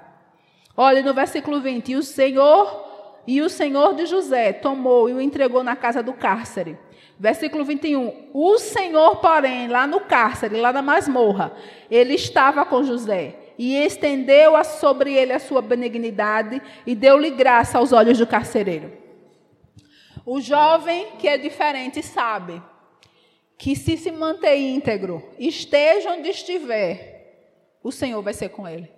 Olha 0.75 1.03
no 1.03 1.13
versículo 1.13 1.61
20, 1.61 1.93
e 1.93 1.97
o 1.97 2.03
Senhor 2.03 2.89
e 3.27 3.43
o 3.43 3.51
Senhor 3.51 3.95
de 3.95 4.07
José 4.07 4.55
tomou 4.55 5.11
e 5.11 5.13
o 5.13 5.21
entregou 5.21 5.63
na 5.63 5.77
casa 5.77 6.03
do 6.03 6.15
cárcere. 6.15 6.79
Versículo 7.19 7.65
21. 7.65 8.31
O 8.33 8.59
Senhor, 8.59 9.17
porém, 9.17 9.67
lá 9.67 9.87
no 9.87 10.01
cárcere, 10.01 10.61
lá 10.61 10.73
na 10.73 10.83
masmorra, 10.83 11.53
ele 11.91 12.15
estava 12.15 12.65
com 12.65 12.85
José 12.85 13.35
e 13.59 13.75
estendeu 13.77 14.53
sobre 14.65 15.15
ele 15.15 15.33
a 15.33 15.41
sua 15.41 15.61
benignidade 15.61 16.63
e 16.87 16.95
deu-lhe 16.95 17.31
graça 17.31 17.79
aos 17.79 17.93
olhos 17.93 18.19
do 18.19 18.27
carcereiro. 18.27 18.93
O 20.25 20.41
jovem 20.41 21.09
que 21.19 21.27
é 21.27 21.37
diferente 21.37 22.03
sabe 22.03 22.63
que 23.57 23.75
se 23.75 23.97
se 23.97 24.13
manter 24.13 24.57
íntegro, 24.57 25.27
esteja 25.39 26.13
onde 26.13 26.29
estiver, 26.29 27.19
o 27.83 27.91
Senhor 27.91 28.23
vai 28.23 28.33
ser 28.33 28.51
com 28.51 28.69
ele. 28.69 28.98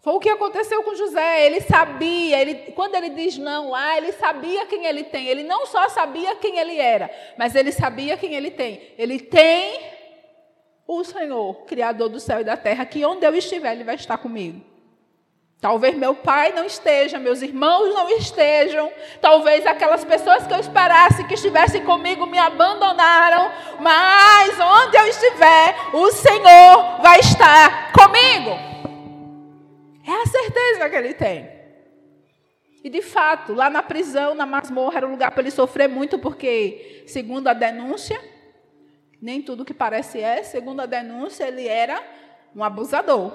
Foi 0.00 0.14
o 0.14 0.20
que 0.20 0.30
aconteceu 0.30 0.82
com 0.82 0.94
José. 0.94 1.46
Ele 1.46 1.60
sabia, 1.60 2.40
ele, 2.40 2.72
quando 2.72 2.94
ele 2.94 3.10
diz 3.10 3.36
não 3.36 3.70
lá, 3.70 3.96
ele 3.96 4.12
sabia 4.12 4.66
quem 4.66 4.86
ele 4.86 5.04
tem. 5.04 5.26
Ele 5.26 5.42
não 5.42 5.66
só 5.66 5.88
sabia 5.88 6.36
quem 6.36 6.58
ele 6.58 6.78
era, 6.78 7.10
mas 7.36 7.54
ele 7.54 7.70
sabia 7.70 8.16
quem 8.16 8.34
ele 8.34 8.50
tem. 8.50 8.94
Ele 8.96 9.18
tem 9.18 9.78
o 10.92 11.04
Senhor, 11.04 11.54
Criador 11.66 12.08
do 12.08 12.18
céu 12.18 12.40
e 12.40 12.44
da 12.44 12.56
terra, 12.56 12.84
que 12.84 13.04
onde 13.04 13.24
eu 13.24 13.32
estiver, 13.36 13.72
Ele 13.72 13.84
vai 13.84 13.94
estar 13.94 14.18
comigo. 14.18 14.60
Talvez 15.60 15.94
meu 15.94 16.16
pai 16.16 16.52
não 16.52 16.64
esteja, 16.64 17.18
meus 17.18 17.42
irmãos 17.42 17.94
não 17.94 18.08
estejam, 18.10 18.90
talvez 19.20 19.64
aquelas 19.66 20.04
pessoas 20.04 20.46
que 20.46 20.54
eu 20.54 20.58
esperasse 20.58 21.22
que 21.28 21.34
estivessem 21.34 21.84
comigo 21.84 22.26
me 22.26 22.38
abandonaram, 22.38 23.52
mas 23.78 24.58
onde 24.58 24.96
eu 24.96 25.06
estiver, 25.06 25.76
o 25.92 26.10
Senhor 26.10 27.00
vai 27.02 27.20
estar 27.20 27.92
comigo. 27.92 28.69
É 30.10 30.22
a 30.22 30.26
certeza 30.26 30.90
que 30.90 30.96
ele 30.96 31.14
tem. 31.14 31.48
E 32.82 32.90
de 32.90 33.00
fato, 33.00 33.54
lá 33.54 33.70
na 33.70 33.80
prisão, 33.80 34.34
na 34.34 34.44
masmorra, 34.44 34.96
era 34.96 35.06
um 35.06 35.12
lugar 35.12 35.30
para 35.30 35.42
ele 35.42 35.52
sofrer 35.52 35.88
muito, 35.88 36.18
porque, 36.18 37.04
segundo 37.06 37.46
a 37.46 37.52
denúncia, 37.52 38.20
nem 39.22 39.40
tudo 39.40 39.64
que 39.64 39.72
parece 39.72 40.20
é, 40.20 40.42
segundo 40.42 40.80
a 40.80 40.86
denúncia, 40.86 41.46
ele 41.46 41.68
era 41.68 42.02
um 42.56 42.64
abusador. 42.64 43.32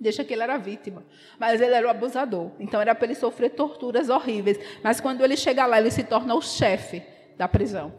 Deixa 0.00 0.24
que 0.24 0.32
ele 0.32 0.42
era 0.42 0.56
vítima. 0.56 1.04
Mas 1.38 1.60
ele 1.60 1.72
era 1.72 1.86
o 1.86 1.90
abusador. 1.90 2.50
Então 2.58 2.80
era 2.80 2.92
para 2.92 3.04
ele 3.04 3.14
sofrer 3.14 3.50
torturas 3.50 4.08
horríveis. 4.08 4.58
Mas 4.82 5.00
quando 5.00 5.22
ele 5.22 5.36
chega 5.36 5.64
lá, 5.66 5.78
ele 5.78 5.92
se 5.92 6.02
torna 6.02 6.34
o 6.34 6.42
chefe 6.42 7.00
da 7.36 7.46
prisão. 7.46 7.94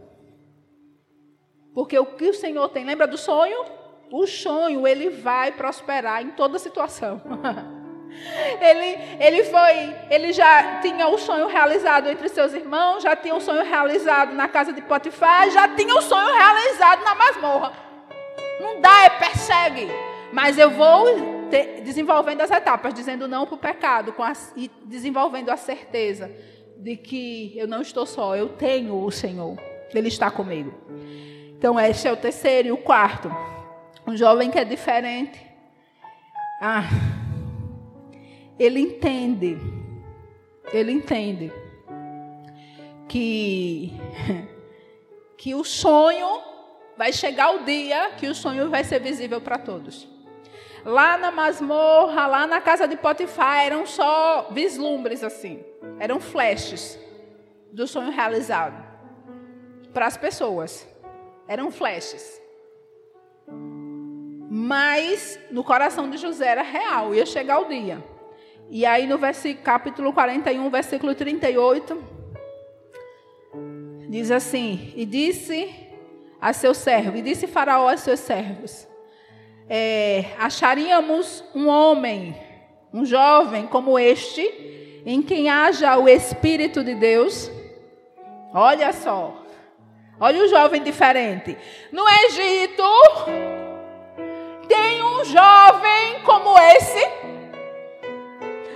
Porque 1.73 1.97
o 1.97 2.05
que 2.05 2.25
o 2.25 2.33
Senhor 2.33 2.67
tem, 2.67 2.83
lembra 2.83 3.07
do 3.07 3.17
sonho? 3.17 3.82
O 4.13 4.27
sonho, 4.27 4.87
ele 4.87 5.09
vai 5.09 5.51
prosperar 5.53 6.21
em 6.21 6.29
toda 6.29 6.59
situação. 6.59 7.19
ele, 8.61 8.99
ele 9.19 9.43
foi, 9.45 9.95
ele 10.07 10.31
já 10.31 10.79
tinha 10.81 11.07
o 11.07 11.17
sonho 11.17 11.47
realizado 11.47 12.07
entre 12.07 12.29
seus 12.29 12.53
irmãos, 12.53 13.01
já 13.01 13.15
tinha 13.15 13.33
o 13.33 13.41
sonho 13.41 13.63
realizado 13.63 14.35
na 14.35 14.47
casa 14.47 14.71
de 14.71 14.83
Potifar, 14.83 15.49
já 15.49 15.67
tinha 15.69 15.95
o 15.95 16.01
sonho 16.03 16.31
realizado 16.31 17.03
na 17.03 17.15
masmorra. 17.15 17.73
Não 18.61 18.79
dá, 18.79 19.05
é 19.05 19.09
persegue. 19.09 19.87
Mas 20.31 20.59
eu 20.59 20.69
vou 20.69 21.07
desenvolvendo 21.83 22.41
as 22.41 22.51
etapas, 22.51 22.93
dizendo 22.93 23.27
não 23.27 23.47
para 23.47 23.55
o 23.55 23.57
pecado 23.57 24.13
e 24.55 24.69
desenvolvendo 24.85 25.49
a 25.49 25.57
certeza 25.57 26.29
de 26.77 26.97
que 26.97 27.57
eu 27.57 27.67
não 27.67 27.81
estou 27.81 28.05
só, 28.05 28.35
eu 28.35 28.49
tenho 28.49 28.95
o 29.03 29.09
Senhor, 29.09 29.57
Ele 29.91 30.07
está 30.07 30.29
comigo. 30.29 30.71
Então, 31.57 31.79
este 31.79 32.07
é 32.07 32.11
o 32.11 32.17
terceiro. 32.17 32.67
E 32.67 32.71
o 32.71 32.77
quarto, 32.77 33.31
um 34.05 34.15
jovem 34.15 34.51
que 34.51 34.59
é 34.59 34.65
diferente. 34.65 35.39
Ah, 36.61 36.83
ele 38.57 38.79
entende, 38.79 39.57
ele 40.71 40.91
entende 40.91 41.51
que, 43.07 43.93
que 45.37 45.55
o 45.55 45.63
sonho 45.63 46.41
vai 46.97 47.11
chegar 47.11 47.55
o 47.55 47.63
dia 47.63 48.11
que 48.11 48.27
o 48.27 48.35
sonho 48.35 48.69
vai 48.69 48.83
ser 48.83 48.99
visível 48.99 49.41
para 49.41 49.57
todos. 49.57 50.07
lá 50.85 51.17
na 51.17 51.31
masmorra, 51.31 52.27
lá 52.27 52.45
na 52.45 52.61
casa 52.61 52.87
de 52.87 52.95
Potifar, 52.95 53.65
eram 53.65 53.85
só 53.85 54.49
vislumbres 54.51 55.23
assim, 55.23 55.63
eram 55.99 56.19
flashes 56.19 56.99
do 57.71 57.87
sonho 57.87 58.11
realizado 58.11 58.83
para 59.93 60.07
as 60.07 60.17
pessoas. 60.17 60.87
Eram 61.47 61.71
flashes. 61.71 62.41
Mas 64.55 65.39
no 65.49 65.63
coração 65.63 66.07
de 66.07 66.17
José 66.17 66.45
era 66.45 66.61
real, 66.61 67.15
ia 67.15 67.25
chegar 67.25 67.57
o 67.57 67.65
dia. 67.65 68.03
E 68.69 68.85
aí 68.85 69.07
no 69.07 69.17
versículo, 69.17 69.65
capítulo 69.65 70.13
41, 70.13 70.69
versículo 70.69 71.15
38, 71.15 72.03
diz 74.07 74.29
assim: 74.29 74.93
E 74.95 75.07
disse 75.07 75.73
a 76.39 76.53
seu 76.53 76.75
servo, 76.75 77.17
e 77.17 77.23
disse 77.23 77.47
Faraó 77.47 77.87
a 77.87 77.97
seus 77.97 78.19
servos: 78.19 78.87
é, 79.67 80.25
Acharíamos 80.37 81.43
um 81.55 81.67
homem, 81.67 82.37
um 82.93 83.03
jovem 83.03 83.65
como 83.65 83.97
este, 83.97 85.01
em 85.03 85.23
quem 85.23 85.49
haja 85.49 85.97
o 85.97 86.07
Espírito 86.07 86.83
de 86.83 86.93
Deus. 86.93 87.49
Olha 88.53 88.93
só, 88.93 89.35
olha 90.19 90.43
o 90.43 90.47
jovem 90.47 90.83
diferente. 90.83 91.57
No 91.91 92.05
Egito, 92.27 92.83
um 95.23 95.25
jovem 95.25 96.21
como 96.25 96.57
esse. 96.59 97.01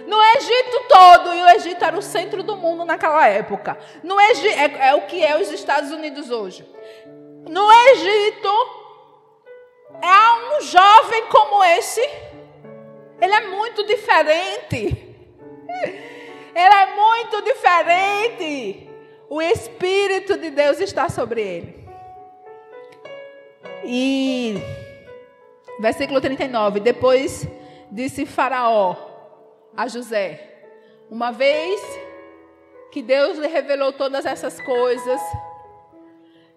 No 0.08 0.24
Egito 0.24 0.86
todo, 0.88 1.34
e 1.34 1.44
o 1.44 1.50
Egito 1.50 1.84
era 1.84 1.98
o 1.98 2.02
centro 2.02 2.42
do 2.42 2.56
mundo 2.56 2.86
naquela 2.86 3.28
época. 3.28 3.78
No 4.02 4.20
Egito, 4.20 4.58
é, 4.58 4.88
é 4.88 4.96
o 4.96 5.02
que 5.02 5.24
é 5.24 5.40
os 5.40 5.52
Estados 5.52 5.92
Unidos 5.92 6.32
hoje. 6.32 6.66
No 7.50 7.70
Egito, 7.90 8.50
há 10.02 10.56
um 10.56 10.62
jovem 10.62 11.26
como 11.28 11.64
esse. 11.66 12.02
Ele 13.20 13.34
é 13.34 13.48
muito 13.48 13.86
diferente. 13.86 15.16
Ele 16.58 16.74
é 16.74 16.96
muito 16.96 17.42
diferente. 17.44 18.90
O 19.30 19.40
Espírito 19.40 20.38
de 20.38 20.50
Deus 20.50 20.80
está 20.80 21.08
sobre 21.08 21.42
ele. 21.42 21.88
E 23.84 24.56
Versículo 25.80 26.20
39. 26.20 26.80
Depois 26.80 27.48
disse 27.92 28.26
Faraó 28.26 28.96
a 29.76 29.88
José: 29.88 30.70
Uma 31.10 31.32
vez 31.32 31.82
que 32.92 33.02
Deus 33.02 33.38
lhe 33.38 33.48
revelou 33.48 33.94
todas 33.94 34.26
essas 34.26 34.60
coisas, 34.62 35.22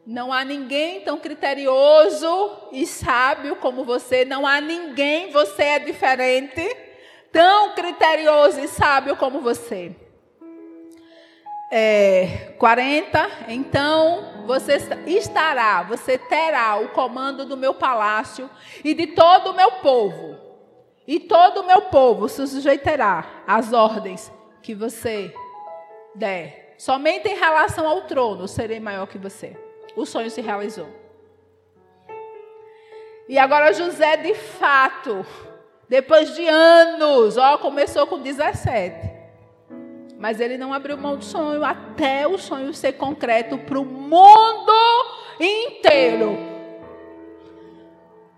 não 0.07 0.33
há 0.33 0.45
ninguém 0.45 1.03
tão 1.03 1.19
criterioso 1.19 2.69
e 2.73 2.87
sábio 2.87 3.57
como 3.57 3.85
você, 3.85 4.25
não 4.25 4.47
há 4.47 4.61
ninguém, 4.61 5.31
você 5.31 5.63
é 5.63 5.79
diferente, 5.79 6.77
tão 7.31 7.75
criterioso 7.75 8.61
e 8.61 8.69
sábio 8.69 9.17
como 9.17 9.41
você 9.41 9.95
é, 11.71 12.55
40, 12.59 13.31
então 13.49 14.40
você 14.51 14.79
estará, 15.07 15.85
você 15.85 16.19
terá 16.19 16.77
o 16.77 16.89
comando 16.89 17.47
do 17.47 17.57
meu 17.57 17.73
palácio 17.73 18.51
e 18.83 18.93
de 18.95 19.07
todo 19.07 19.51
o 19.51 19.55
meu 19.55 19.71
povo. 19.73 20.37
E 21.07 21.21
todo 21.21 21.61
o 21.61 21.67
meu 21.67 21.83
povo 21.83 22.29
se 22.29 22.45
sujeitará 22.49 23.45
às 23.47 23.73
ordens 23.73 24.33
que 24.61 24.75
você 24.75 25.33
der. 26.17 26.75
Somente 26.79 27.29
em 27.29 27.37
relação 27.37 27.87
ao 27.87 28.03
trono 28.03 28.49
serei 28.49 28.81
maior 28.81 29.07
que 29.07 29.19
você. 29.19 29.57
O 29.95 30.05
sonho 30.05 30.31
se 30.31 30.41
realizou. 30.41 30.89
E 33.29 33.39
agora 33.39 33.73
José, 33.73 34.17
de 34.17 34.35
fato, 34.35 35.25
depois 35.89 36.35
de 36.35 36.49
anos, 36.49 37.37
ó, 37.37 37.57
começou 37.59 38.05
com 38.09 38.19
17 38.19 39.10
mas 40.21 40.39
ele 40.39 40.59
não 40.59 40.71
abriu 40.71 40.99
mão 40.99 41.17
do 41.17 41.25
sonho 41.25 41.65
até 41.65 42.29
o 42.29 42.37
sonho 42.37 42.75
ser 42.75 42.93
concreto 42.93 43.57
para 43.57 43.81
o 43.81 43.87
mundo 43.87 44.71
inteiro. 45.41 46.37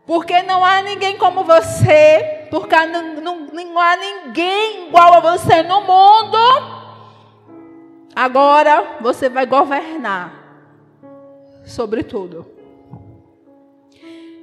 Porque 0.07 0.43
não 0.45 0.65
há 0.65 0.81
ninguém 0.81 1.19
como 1.19 1.43
você, 1.43 2.47
porque 2.53 2.87
não, 2.87 3.15
não, 3.21 3.41
não 3.47 3.81
há 3.81 3.97
ninguém 3.97 4.87
igual 4.87 5.15
a 5.15 5.21
você 5.37 5.65
no 5.65 5.81
mundo. 5.81 6.39
Agora 8.15 8.99
você 9.01 9.29
vai 9.29 9.45
governar 9.45 10.33
sobre 11.67 12.05
tudo. 12.05 12.47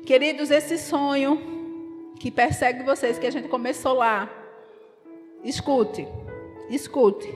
Queridos, 0.05 0.51
esse 0.51 0.77
sonho 0.77 2.11
que 2.19 2.29
persegue 2.29 2.83
vocês, 2.83 3.17
que 3.17 3.27
a 3.27 3.31
gente 3.31 3.47
começou 3.47 3.93
lá, 3.93 4.27
escute. 5.41 6.05
Escute. 6.69 7.33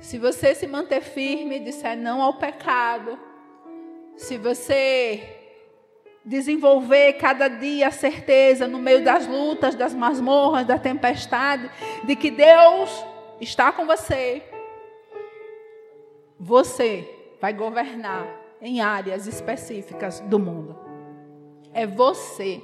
Se 0.00 0.18
você 0.18 0.54
se 0.54 0.66
manter 0.66 1.00
firme 1.00 1.56
e 1.56 1.60
disser 1.60 1.96
não 1.96 2.22
ao 2.22 2.34
pecado, 2.34 3.18
se 4.16 4.38
você 4.38 5.38
desenvolver 6.24 7.14
cada 7.14 7.48
dia 7.48 7.88
a 7.88 7.90
certeza 7.90 8.68
no 8.68 8.78
meio 8.78 9.02
das 9.02 9.26
lutas, 9.26 9.74
das 9.74 9.94
masmorras, 9.94 10.66
da 10.66 10.78
tempestade, 10.78 11.70
de 12.04 12.14
que 12.14 12.30
Deus 12.30 13.04
está 13.40 13.72
com 13.72 13.86
você, 13.86 14.42
você 16.38 17.08
vai 17.40 17.52
governar 17.52 18.26
em 18.60 18.80
áreas 18.80 19.26
específicas 19.26 20.20
do 20.20 20.38
mundo. 20.38 20.78
É 21.72 21.86
você 21.86 22.62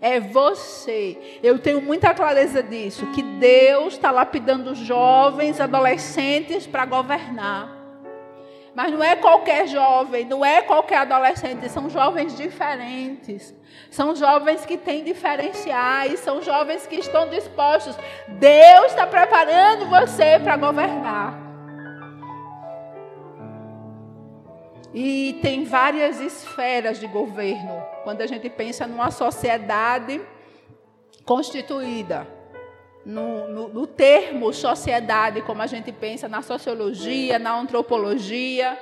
é 0.00 0.20
você. 0.20 1.38
Eu 1.42 1.58
tenho 1.58 1.80
muita 1.80 2.12
clareza 2.12 2.62
disso, 2.62 3.06
que 3.06 3.22
Deus 3.22 3.94
está 3.94 4.10
lapidando 4.10 4.74
jovens, 4.74 5.60
adolescentes 5.60 6.66
para 6.66 6.84
governar. 6.84 7.84
Mas 8.74 8.90
não 8.90 9.04
é 9.04 9.14
qualquer 9.14 9.68
jovem, 9.68 10.24
não 10.24 10.44
é 10.44 10.60
qualquer 10.60 10.98
adolescente, 10.98 11.68
são 11.68 11.88
jovens 11.88 12.36
diferentes. 12.36 13.54
São 13.88 14.16
jovens 14.16 14.66
que 14.66 14.76
têm 14.76 15.04
diferenciais, 15.04 16.18
são 16.20 16.42
jovens 16.42 16.84
que 16.86 16.96
estão 16.96 17.28
dispostos. 17.28 17.96
Deus 18.26 18.86
está 18.86 19.06
preparando 19.06 19.88
você 19.88 20.40
para 20.42 20.56
governar. 20.56 21.43
E 24.94 25.40
tem 25.42 25.64
várias 25.64 26.20
esferas 26.20 27.00
de 27.00 27.08
governo. 27.08 27.82
Quando 28.04 28.20
a 28.20 28.26
gente 28.26 28.48
pensa 28.48 28.86
numa 28.86 29.10
sociedade 29.10 30.20
constituída, 31.24 32.28
no, 33.04 33.48
no, 33.48 33.68
no 33.68 33.86
termo 33.88 34.52
sociedade, 34.52 35.42
como 35.42 35.60
a 35.60 35.66
gente 35.66 35.90
pensa 35.90 36.28
na 36.28 36.42
sociologia, 36.42 37.40
na 37.40 37.58
antropologia, 37.58 38.78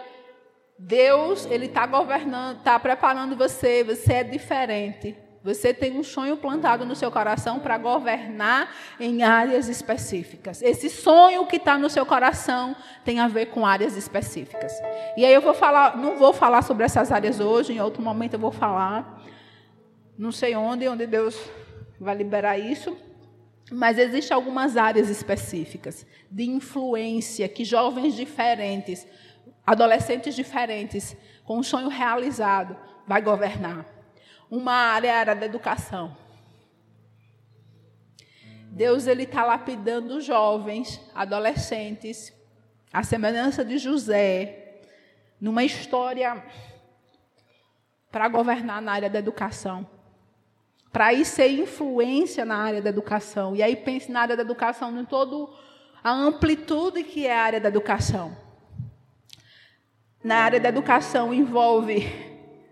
Deus 0.78 1.46
ele 1.46 1.64
está 1.64 1.86
governando, 1.86 2.58
está 2.58 2.78
preparando 2.78 3.34
você. 3.34 3.82
Você 3.82 4.12
é 4.12 4.24
diferente. 4.24 5.16
Você 5.44 5.74
tem 5.74 5.98
um 5.98 6.04
sonho 6.04 6.36
plantado 6.36 6.86
no 6.86 6.94
seu 6.94 7.10
coração 7.10 7.58
para 7.58 7.76
governar 7.76 8.72
em 9.00 9.24
áreas 9.24 9.68
específicas. 9.68 10.62
Esse 10.62 10.88
sonho 10.88 11.46
que 11.46 11.56
está 11.56 11.76
no 11.76 11.90
seu 11.90 12.06
coração 12.06 12.76
tem 13.04 13.18
a 13.18 13.26
ver 13.26 13.46
com 13.46 13.66
áreas 13.66 13.96
específicas. 13.96 14.72
E 15.16 15.24
aí 15.24 15.34
eu 15.34 15.40
vou 15.40 15.52
falar, 15.52 15.96
não 15.96 16.16
vou 16.16 16.32
falar 16.32 16.62
sobre 16.62 16.84
essas 16.84 17.10
áreas 17.10 17.40
hoje, 17.40 17.72
em 17.72 17.80
outro 17.80 18.00
momento 18.00 18.34
eu 18.34 18.38
vou 18.38 18.52
falar. 18.52 19.20
Não 20.16 20.30
sei 20.30 20.54
onde, 20.54 20.86
onde 20.86 21.06
Deus 21.06 21.36
vai 22.00 22.14
liberar 22.14 22.56
isso. 22.56 22.96
Mas 23.70 23.98
existem 23.98 24.34
algumas 24.34 24.76
áreas 24.76 25.08
específicas 25.08 26.06
de 26.30 26.44
influência 26.44 27.48
que 27.48 27.64
jovens 27.64 28.14
diferentes, 28.14 29.06
adolescentes 29.66 30.36
diferentes, 30.36 31.16
com 31.44 31.58
um 31.58 31.62
sonho 31.62 31.88
realizado, 31.88 32.76
vai 33.08 33.20
governar 33.20 33.91
uma 34.52 34.74
área, 34.74 35.14
a 35.14 35.18
área 35.18 35.34
da 35.34 35.46
educação. 35.46 36.14
Deus 38.70 39.06
ele 39.06 39.22
está 39.22 39.46
lapidando 39.46 40.20
jovens, 40.20 41.00
adolescentes, 41.14 42.30
a 42.92 43.02
semelhança 43.02 43.64
de 43.64 43.78
José, 43.78 44.82
numa 45.40 45.64
história 45.64 46.44
para 48.10 48.28
governar 48.28 48.82
na 48.82 48.92
área 48.92 49.08
da 49.08 49.18
educação, 49.18 49.88
para 50.92 51.14
ir 51.14 51.24
ser 51.24 51.48
influência 51.48 52.44
na 52.44 52.56
área 52.58 52.82
da 52.82 52.90
educação. 52.90 53.56
E 53.56 53.62
aí 53.62 53.74
pense 53.74 54.12
na 54.12 54.20
área 54.20 54.36
da 54.36 54.42
educação 54.42 55.00
em 55.00 55.04
toda 55.06 55.50
a 56.04 56.10
amplitude 56.10 57.04
que 57.04 57.26
é 57.26 57.34
a 57.34 57.42
área 57.42 57.60
da 57.60 57.70
educação. 57.70 58.36
Na 60.22 60.36
área 60.36 60.60
da 60.60 60.68
educação 60.68 61.32
envolve, 61.32 62.06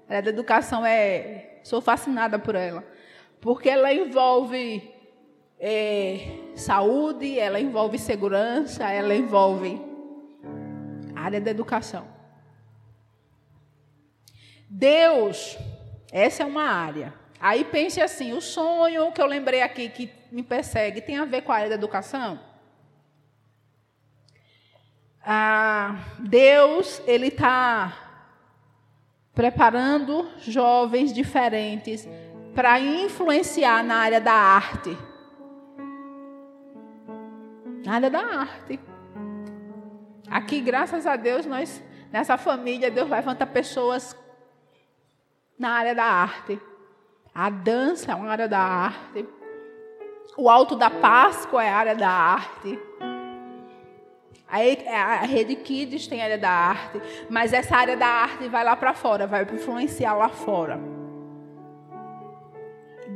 a 0.07 0.17
área 0.17 0.25
da 0.25 0.31
educação 0.31 0.85
é 0.85 1.50
Sou 1.63 1.81
fascinada 1.81 2.39
por 2.39 2.55
ela. 2.55 2.85
Porque 3.41 3.69
ela 3.69 3.93
envolve 3.93 4.93
é, 5.59 6.39
saúde, 6.55 7.39
ela 7.39 7.61
envolve 7.61 7.99
segurança, 7.99 8.91
ela 8.91 9.15
envolve 9.15 9.81
área 11.15 11.41
da 11.41 11.51
educação. 11.51 12.07
Deus, 14.69 15.59
essa 16.11 16.43
é 16.43 16.47
uma 16.47 16.65
área. 16.65 17.13
Aí 17.39 17.65
pense 17.65 18.01
assim: 18.01 18.33
o 18.33 18.41
sonho 18.41 19.13
que 19.13 19.21
eu 19.21 19.27
lembrei 19.27 19.63
aqui 19.63 19.89
que 19.89 20.13
me 20.31 20.43
persegue 20.43 21.01
tem 21.01 21.19
a 21.19 21.25
ver 21.25 21.43
com 21.43 21.53
a 21.53 21.57
área 21.57 21.69
da 21.69 21.75
educação? 21.75 22.41
Ah, 25.23 25.97
Deus, 26.19 27.03
Ele 27.07 27.29
está 27.29 28.10
preparando 29.41 30.29
jovens 30.37 31.15
diferentes 31.15 32.07
para 32.55 32.79
influenciar 32.79 33.83
na 33.83 33.97
área 33.97 34.21
da 34.21 34.35
arte. 34.35 34.95
Na 37.83 37.95
área 37.95 38.11
da 38.11 38.19
arte. 38.19 38.79
Aqui, 40.31 40.61
graças 40.61 41.07
a 41.07 41.17
Deus, 41.17 41.47
nós, 41.47 41.83
nessa 42.13 42.37
família, 42.37 42.91
Deus 42.91 43.09
levanta 43.09 43.47
pessoas 43.47 44.15
na 45.59 45.71
área 45.71 45.95
da 45.95 46.05
arte. 46.05 46.61
A 47.35 47.49
dança 47.49 48.13
é 48.13 48.15
uma 48.15 48.29
área 48.29 48.47
da 48.47 48.61
arte. 48.61 49.27
O 50.37 50.51
alto 50.51 50.77
da 50.77 50.91
Páscoa 50.91 51.65
é 51.65 51.71
área 51.71 51.97
da 51.97 52.11
arte. 52.11 52.79
A 54.51 55.27
rede 55.27 55.55
Kids 55.55 56.09
tem 56.09 56.23
área 56.23 56.37
da 56.37 56.51
arte, 56.51 57.01
mas 57.29 57.53
essa 57.53 57.77
área 57.77 57.97
da 57.97 58.07
arte 58.07 58.49
vai 58.49 58.65
lá 58.65 58.75
para 58.75 58.93
fora, 58.93 59.27
vai 59.27 59.43
influenciar 59.43 60.15
lá 60.15 60.29
fora. 60.29 60.81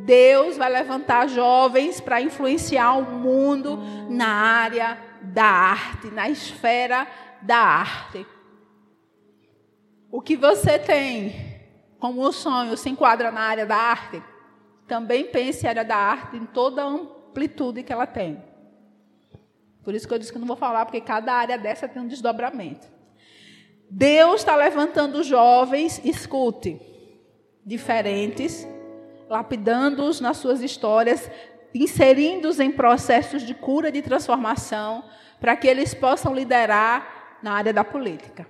Deus 0.05 0.57
vai 0.57 0.71
levantar 0.71 1.29
jovens 1.29 2.01
para 2.01 2.21
influenciar 2.21 2.93
o 2.99 3.03
mundo 3.03 3.79
na 4.09 4.29
área 4.29 4.99
da 5.23 5.45
arte, 5.45 6.09
na 6.09 6.29
esfera 6.29 7.07
da 7.43 7.57
arte. 7.57 8.27
O 10.13 10.21
que 10.21 10.37
você 10.37 10.79
tem 10.79 11.55
como 11.99 12.31
sonho 12.33 12.77
se 12.77 12.91
enquadra 12.91 13.33
na 13.33 13.41
área 13.41 13.67
da 13.67 13.77
arte? 13.77 14.23
Também 14.87 15.25
pense 15.25 15.67
a 15.67 15.71
área 15.71 15.85
da 15.85 15.97
arte 15.97 16.37
em 16.37 16.45
toda 16.45 16.83
a 16.83 16.87
amplitude 16.87 17.83
que 17.83 17.93
ela 17.93 18.07
tem. 18.07 18.41
Por 19.85 19.95
isso 19.95 20.09
que 20.09 20.15
eu 20.15 20.19
disse 20.19 20.33
que 20.33 20.39
não 20.39 20.47
vou 20.47 20.57
falar, 20.57 20.87
porque 20.87 21.01
cada 21.01 21.35
área 21.35 21.59
dessa 21.59 21.87
tem 21.87 22.01
um 22.01 22.09
desdobramento. 22.09 22.89
Deus 23.91 24.37
está 24.41 24.57
levantando 24.57 25.23
jovens, 25.23 26.01
escute, 26.05 26.81
diferentes, 27.65 28.67
lapidando-os 29.29 30.21
nas 30.21 30.39
suas 30.39 30.63
histórias, 30.63 31.31
inserindo-os 31.75 32.59
em 32.61 32.71
processos 32.71 33.43
de 33.43 33.55
cura 33.55 33.89
e 33.89 33.93
de 33.93 34.03
transformação, 34.03 35.05
para 35.39 35.55
que 35.55 35.69
eles 35.69 35.93
possam 35.93 36.35
liderar 36.35 37.39
na 37.43 37.53
área 37.53 37.73
da 37.73 37.85
política. 37.85 38.47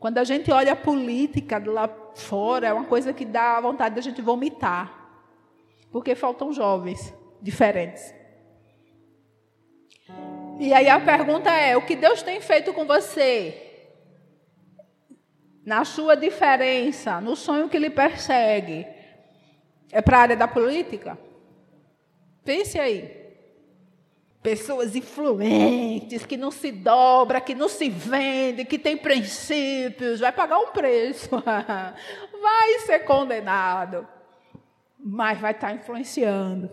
Quando 0.00 0.18
a 0.18 0.24
gente 0.24 0.50
olha 0.50 0.72
a 0.72 0.76
política 0.76 1.62
lá 1.64 1.88
fora, 2.14 2.66
é 2.66 2.72
uma 2.72 2.84
coisa 2.84 3.12
que 3.12 3.24
dá 3.24 3.60
vontade 3.60 3.94
da 3.94 4.00
gente 4.00 4.20
vomitar. 4.20 4.92
Porque 5.90 6.14
faltam 6.14 6.52
jovens 6.52 7.14
diferentes. 7.40 8.14
E 10.58 10.72
aí 10.72 10.88
a 10.88 11.00
pergunta 11.00 11.50
é: 11.50 11.76
o 11.76 11.84
que 11.84 11.96
Deus 11.96 12.22
tem 12.22 12.40
feito 12.40 12.72
com 12.72 12.84
você? 12.86 13.60
Na 15.64 15.84
sua 15.84 16.14
diferença, 16.14 17.20
no 17.20 17.34
sonho 17.34 17.68
que 17.68 17.78
lhe 17.78 17.90
persegue, 17.90 18.86
é 19.90 20.02
para 20.02 20.18
a 20.18 20.20
área 20.20 20.36
da 20.36 20.46
política? 20.46 21.18
Pense 22.44 22.78
aí. 22.78 23.24
Pessoas 24.42 24.94
influentes, 24.94 26.26
que 26.26 26.36
não 26.36 26.50
se 26.50 26.70
dobra, 26.70 27.40
que 27.40 27.54
não 27.54 27.66
se 27.66 27.88
vende, 27.88 28.66
que 28.66 28.78
tem 28.78 28.94
princípios, 28.94 30.20
vai 30.20 30.30
pagar 30.30 30.58
um 30.58 30.70
preço, 30.70 31.30
vai 32.42 32.78
ser 32.80 32.98
condenado, 33.00 34.06
mas 34.98 35.40
vai 35.40 35.52
estar 35.52 35.72
influenciando. 35.72 36.70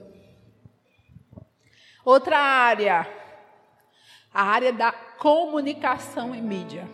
Outra 2.03 2.37
área, 2.37 3.07
a 4.33 4.43
área 4.43 4.71
da 4.71 4.91
comunicação 4.91 6.33
e 6.33 6.41
mídia. 6.41 6.87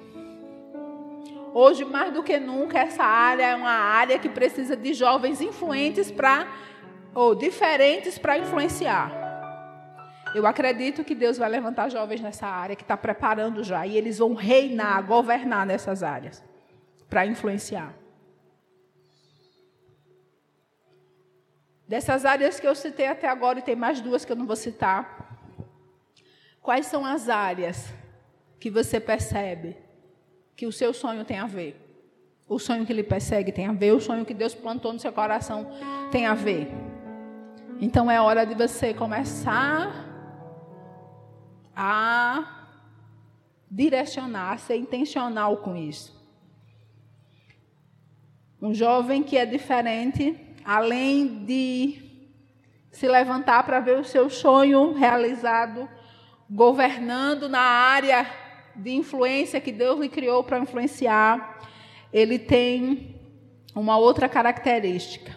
Hoje, 1.53 1.85
mais 1.85 2.13
do 2.13 2.23
que 2.23 2.39
nunca, 2.39 2.79
essa 2.79 3.03
área 3.03 3.43
é 3.43 3.55
uma 3.55 3.69
área 3.69 4.19
que 4.19 4.29
precisa 4.29 4.75
de 4.75 4.93
jovens 4.93 5.41
influentes 5.41 6.11
para, 6.11 6.47
ou 7.13 7.33
diferentes 7.35 8.17
para 8.17 8.37
influenciar. 8.37 9.11
Eu 10.35 10.45
acredito 10.45 11.03
que 11.03 11.15
Deus 11.15 11.37
vai 11.37 11.49
levantar 11.49 11.89
jovens 11.89 12.21
nessa 12.21 12.45
área, 12.45 12.75
que 12.75 12.83
está 12.83 12.97
preparando 12.97 13.63
já, 13.63 13.87
e 13.87 13.97
eles 13.97 14.17
vão 14.17 14.33
reinar, 14.33 15.03
governar 15.05 15.65
nessas 15.65 16.03
áreas, 16.03 16.43
para 17.09 17.25
influenciar. 17.25 17.93
Dessas 21.87 22.25
áreas 22.25 22.59
que 22.59 22.67
eu 22.67 22.75
citei 22.75 23.07
até 23.07 23.27
agora, 23.27 23.59
e 23.59 23.61
tem 23.61 23.75
mais 23.75 24.01
duas 24.01 24.25
que 24.25 24.31
eu 24.31 24.35
não 24.35 24.45
vou 24.45 24.57
citar, 24.57 25.36
Quais 26.67 26.87
são 26.87 27.05
as 27.05 27.29
áreas 27.29 27.93
que 28.59 28.69
você 28.69 28.99
percebe 28.99 29.77
que 30.53 30.67
o 30.67 30.71
seu 30.73 30.93
sonho 30.93 31.23
tem 31.23 31.39
a 31.39 31.47
ver? 31.47 31.81
O 32.45 32.59
sonho 32.59 32.85
que 32.85 32.91
lhe 32.91 33.03
persegue 33.03 33.53
tem 33.53 33.67
a 33.67 33.71
ver, 33.71 33.93
o 33.93 34.01
sonho 34.01 34.25
que 34.25 34.33
Deus 34.33 34.53
plantou 34.53 34.91
no 34.91 34.99
seu 34.99 35.13
coração 35.13 35.71
tem 36.11 36.25
a 36.25 36.33
ver. 36.33 36.69
Então 37.79 38.11
é 38.11 38.19
hora 38.19 38.45
de 38.45 38.53
você 38.53 38.93
começar 38.93 39.93
a 41.73 42.67
direcionar, 43.71 44.51
a 44.51 44.57
ser 44.57 44.75
intencional 44.75 45.55
com 45.55 45.73
isso. 45.73 46.21
Um 48.61 48.73
jovem 48.73 49.23
que 49.23 49.37
é 49.37 49.45
diferente, 49.45 50.37
além 50.65 51.45
de 51.45 52.27
se 52.91 53.07
levantar 53.07 53.63
para 53.63 53.79
ver 53.79 53.97
o 53.97 54.03
seu 54.03 54.29
sonho 54.29 54.91
realizado, 54.91 55.87
governando 56.49 57.49
na 57.49 57.59
área 57.59 58.25
de 58.75 58.91
influência 58.91 59.59
que 59.59 59.71
Deus 59.71 59.99
lhe 59.99 60.09
criou 60.09 60.43
para 60.43 60.59
influenciar, 60.59 61.59
ele 62.13 62.39
tem 62.39 63.15
uma 63.75 63.97
outra 63.97 64.29
característica. 64.29 65.35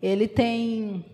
Ele 0.00 0.26
tem 0.26 1.04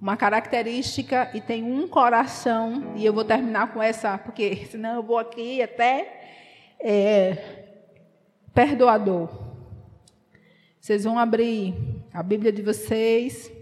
uma 0.00 0.16
característica 0.16 1.30
e 1.34 1.40
tem 1.40 1.62
um 1.62 1.86
coração, 1.86 2.94
e 2.96 3.06
eu 3.06 3.12
vou 3.12 3.24
terminar 3.24 3.72
com 3.72 3.82
essa, 3.82 4.18
porque 4.18 4.66
senão 4.70 4.96
eu 4.96 5.02
vou 5.02 5.18
aqui 5.18 5.62
até 5.62 6.20
é, 6.80 7.64
perdoador. 8.52 9.28
Vocês 10.80 11.04
vão 11.04 11.18
abrir 11.18 11.74
a 12.12 12.22
Bíblia 12.22 12.50
de 12.50 12.62
vocês. 12.62 13.52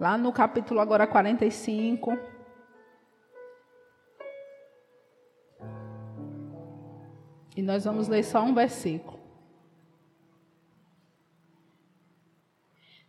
Lá 0.00 0.16
no 0.16 0.32
capítulo 0.32 0.80
agora 0.80 1.06
45. 1.06 2.18
E 7.54 7.60
nós 7.60 7.84
vamos 7.84 8.08
ler 8.08 8.22
só 8.22 8.40
um 8.40 8.54
versículo. 8.54 9.20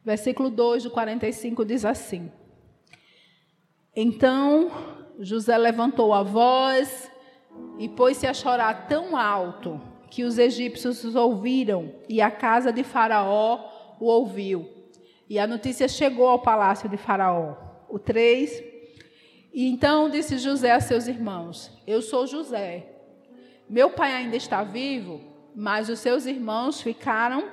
Versículo 0.03 0.49
2 0.49 0.83
do 0.83 0.91
45 0.91 1.63
diz 1.63 1.85
assim: 1.85 2.29
Então 3.95 4.69
José 5.17 5.57
levantou 5.57 6.13
a 6.13 6.23
voz 6.23 7.09
e 7.79 7.87
pôs-se 7.87 8.27
a 8.27 8.33
chorar 8.33 8.87
tão 8.89 9.15
alto 9.15 9.79
que 10.09 10.25
os 10.25 10.37
egípcios 10.37 11.05
os 11.05 11.15
ouviram 11.15 11.95
e 12.09 12.21
a 12.21 12.29
casa 12.29 12.73
de 12.73 12.83
Faraó 12.83 13.95
o 13.97 14.07
ouviu. 14.07 14.80
E 15.31 15.39
a 15.39 15.47
notícia 15.47 15.87
chegou 15.87 16.27
ao 16.27 16.39
palácio 16.39 16.89
de 16.89 16.97
Faraó. 16.97 17.55
O 17.87 17.97
3. 17.97 18.61
E 19.53 19.65
então 19.65 20.09
disse 20.09 20.37
José 20.37 20.73
a 20.73 20.81
seus 20.81 21.07
irmãos: 21.07 21.71
Eu 21.87 22.01
sou 22.01 22.27
José. 22.27 22.85
Meu 23.69 23.91
pai 23.91 24.11
ainda 24.11 24.35
está 24.35 24.61
vivo, 24.61 25.21
mas 25.55 25.87
os 25.87 25.99
seus 25.99 26.25
irmãos 26.25 26.81
ficaram 26.81 27.47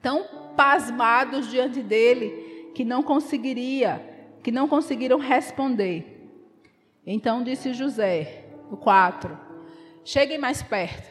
tão 0.00 0.24
pasmados 0.56 1.50
diante 1.50 1.82
dele 1.82 2.70
que 2.74 2.86
não 2.86 3.02
conseguiria, 3.02 4.00
que 4.42 4.50
não 4.50 4.66
conseguiram 4.66 5.18
responder. 5.18 6.32
Então 7.06 7.42
disse 7.42 7.74
José, 7.74 8.46
o 8.70 8.78
4: 8.78 9.38
Cheguem 10.02 10.38
mais 10.38 10.62
perto. 10.62 11.06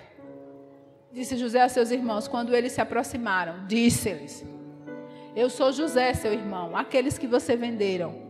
Disse 1.11 1.37
José 1.37 1.61
a 1.61 1.69
seus 1.69 1.91
irmãos 1.91 2.27
quando 2.27 2.55
eles 2.55 2.71
se 2.71 2.81
aproximaram. 2.81 3.67
Disse-lhes: 3.67 4.43
eu 5.37 5.51
sou 5.51 5.71
José, 5.71 6.15
seu 6.15 6.33
irmão, 6.33 6.75
aqueles 6.75 7.15
que 7.15 7.27
você 7.27 7.55
venderam 7.55 8.23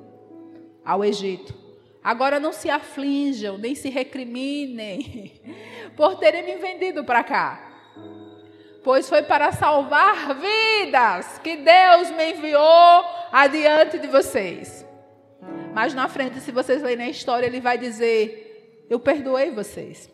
ao 0.84 1.05
Egito. 1.05 1.55
Agora 2.03 2.38
não 2.38 2.51
se 2.51 2.70
aflinjam, 2.70 3.58
nem 3.58 3.74
se 3.76 3.88
recriminem 3.89 5.32
por 5.95 6.18
terem 6.18 6.43
me 6.43 6.58
vendido 6.58 7.05
para 7.05 7.24
cá. 7.24 7.64
Pois 8.84 9.08
foi 9.08 9.24
para 9.24 9.53
salvar 9.53 10.36
vidas 10.36 11.39
que 11.39 11.55
Deus 11.55 12.12
me 12.12 12.34
enviou 12.34 13.05
adiante 13.32 13.97
de 13.99 14.08
vocês. 14.08 14.86
Mas 15.74 15.93
na 15.93 16.10
frente, 16.10 16.41
se 16.41 16.51
vocês 16.51 16.84
lerem 16.84 17.05
a 17.05 17.10
história, 17.10 17.47
ele 17.47 17.62
vai 17.62 17.78
dizer: 17.78 18.86
Eu 18.89 18.99
perdoei 18.99 19.49
vocês. 19.49 20.10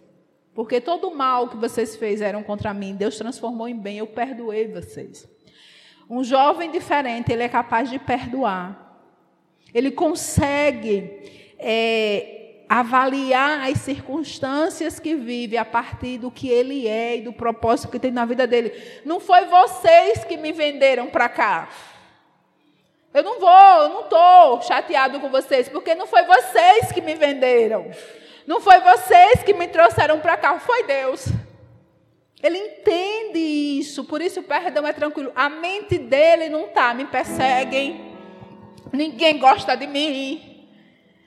Porque 0.53 0.79
todo 0.79 1.07
o 1.07 1.15
mal 1.15 1.49
que 1.49 1.57
vocês 1.57 1.95
fizeram 1.95 2.43
contra 2.43 2.71
mim, 2.71 2.93
Deus 2.93 3.17
transformou 3.17 3.67
em 3.67 3.75
bem, 3.75 3.97
eu 3.97 4.05
perdoei 4.05 4.67
vocês. 4.67 5.32
Um 6.09 6.23
jovem 6.23 6.69
diferente, 6.69 7.31
ele 7.31 7.43
é 7.43 7.49
capaz 7.49 7.89
de 7.89 7.97
perdoar. 7.97 8.79
Ele 9.73 9.91
consegue 9.91 11.53
é, 11.57 12.65
avaliar 12.69 13.69
as 13.69 13.79
circunstâncias 13.79 14.99
que 14.99 15.15
vive 15.15 15.57
a 15.57 15.65
partir 15.65 16.17
do 16.17 16.29
que 16.29 16.47
ele 16.47 16.87
é 16.87 17.17
e 17.17 17.21
do 17.21 17.33
propósito 17.33 17.91
que 17.91 17.99
tem 17.99 18.11
na 18.11 18.25
vida 18.25 18.45
dele. 18.45 18.73
Não 19.05 19.19
foi 19.19 19.45
vocês 19.45 20.23
que 20.25 20.37
me 20.37 20.51
venderam 20.51 21.07
para 21.07 21.29
cá. 21.29 21.69
Eu 23.13 23.23
não 23.23 23.39
vou, 23.39 23.83
eu 23.83 23.89
não 23.89 24.01
estou 24.01 24.61
chateado 24.63 25.19
com 25.19 25.29
vocês, 25.29 25.69
porque 25.69 25.93
não 25.93 26.07
foi 26.07 26.23
vocês 26.23 26.91
que 26.91 26.99
me 26.99 27.13
venderam. 27.13 27.91
Não 28.47 28.59
foi 28.59 28.79
vocês 28.79 29.43
que 29.43 29.53
me 29.53 29.67
trouxeram 29.67 30.19
para 30.19 30.35
cá, 30.35 30.59
foi 30.59 30.83
Deus. 30.83 31.27
Ele 32.43 32.57
entende 32.57 33.39
isso, 33.39 34.03
por 34.03 34.21
isso 34.21 34.41
o 34.41 34.43
perdão 34.43 34.85
é 34.85 34.91
tranquilo. 34.91 35.31
A 35.33 35.47
mente 35.47 35.97
dele 35.97 36.49
não 36.49 36.65
está, 36.65 36.93
me 36.93 37.05
perseguem, 37.05 38.13
ninguém 38.91 39.39
gosta 39.39 39.77
de 39.77 39.87
mim, 39.87 40.67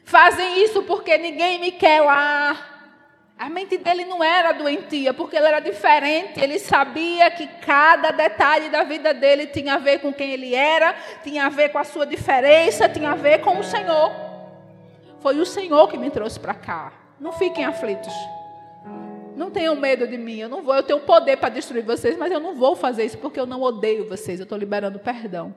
fazem 0.05 0.63
isso 0.63 0.83
porque 0.83 1.17
ninguém 1.17 1.59
me 1.59 1.73
quer 1.73 2.03
lá. 2.03 2.75
A 3.39 3.49
mente 3.49 3.79
dele 3.79 4.05
não 4.05 4.23
era 4.23 4.53
doentia, 4.53 5.13
porque 5.13 5.37
ele 5.37 5.47
era 5.47 5.61
diferente. 5.61 6.41
Ele 6.41 6.59
sabia 6.59 7.31
que 7.31 7.47
cada 7.47 8.11
detalhe 8.11 8.71
da 8.71 8.83
vida 8.83 9.13
dele 9.13 9.47
tinha 9.47 9.75
a 9.75 9.79
ver 9.79 10.01
com 10.01 10.13
quem 10.13 10.33
ele 10.33 10.55
era, 10.55 10.95
tinha 11.23 11.45
a 11.47 11.49
ver 11.51 11.71
com 11.71 11.79
a 11.79 11.85
sua 11.85 12.07
diferença, 12.07 12.89
tinha 12.89 13.11
a 13.11 13.15
ver 13.15 13.41
com 13.41 13.59
o 13.59 13.65
Senhor. 13.65 14.11
Foi 15.21 15.39
o 15.39 15.45
Senhor 15.45 15.87
que 15.89 15.99
me 15.99 16.11
trouxe 16.11 16.41
para 16.41 16.55
cá. 16.55 16.93
Não 17.21 17.33
fiquem 17.33 17.65
aflitos. 17.65 18.15
Não 19.37 19.51
tenham 19.51 19.77
medo 19.77 20.09
de 20.09 20.17
mim. 20.17 20.39
Eu 20.39 20.49
não 20.49 20.63
vou. 20.63 20.75
Eu 20.75 20.83
tenho 20.83 21.01
poder 21.01 21.37
para 21.37 21.51
destruir 21.51 21.85
vocês, 21.85 22.17
mas 22.17 22.33
eu 22.33 22.41
não 22.41 22.55
vou 22.55 22.75
fazer 22.75 23.05
isso 23.05 23.19
porque 23.19 23.39
eu 23.39 23.47
não 23.47 23.61
odeio 23.61 24.09
vocês. 24.09 24.41
Eu 24.41 24.45
estou 24.45 24.57
liberando 24.57 24.99
perdão. 24.99 25.55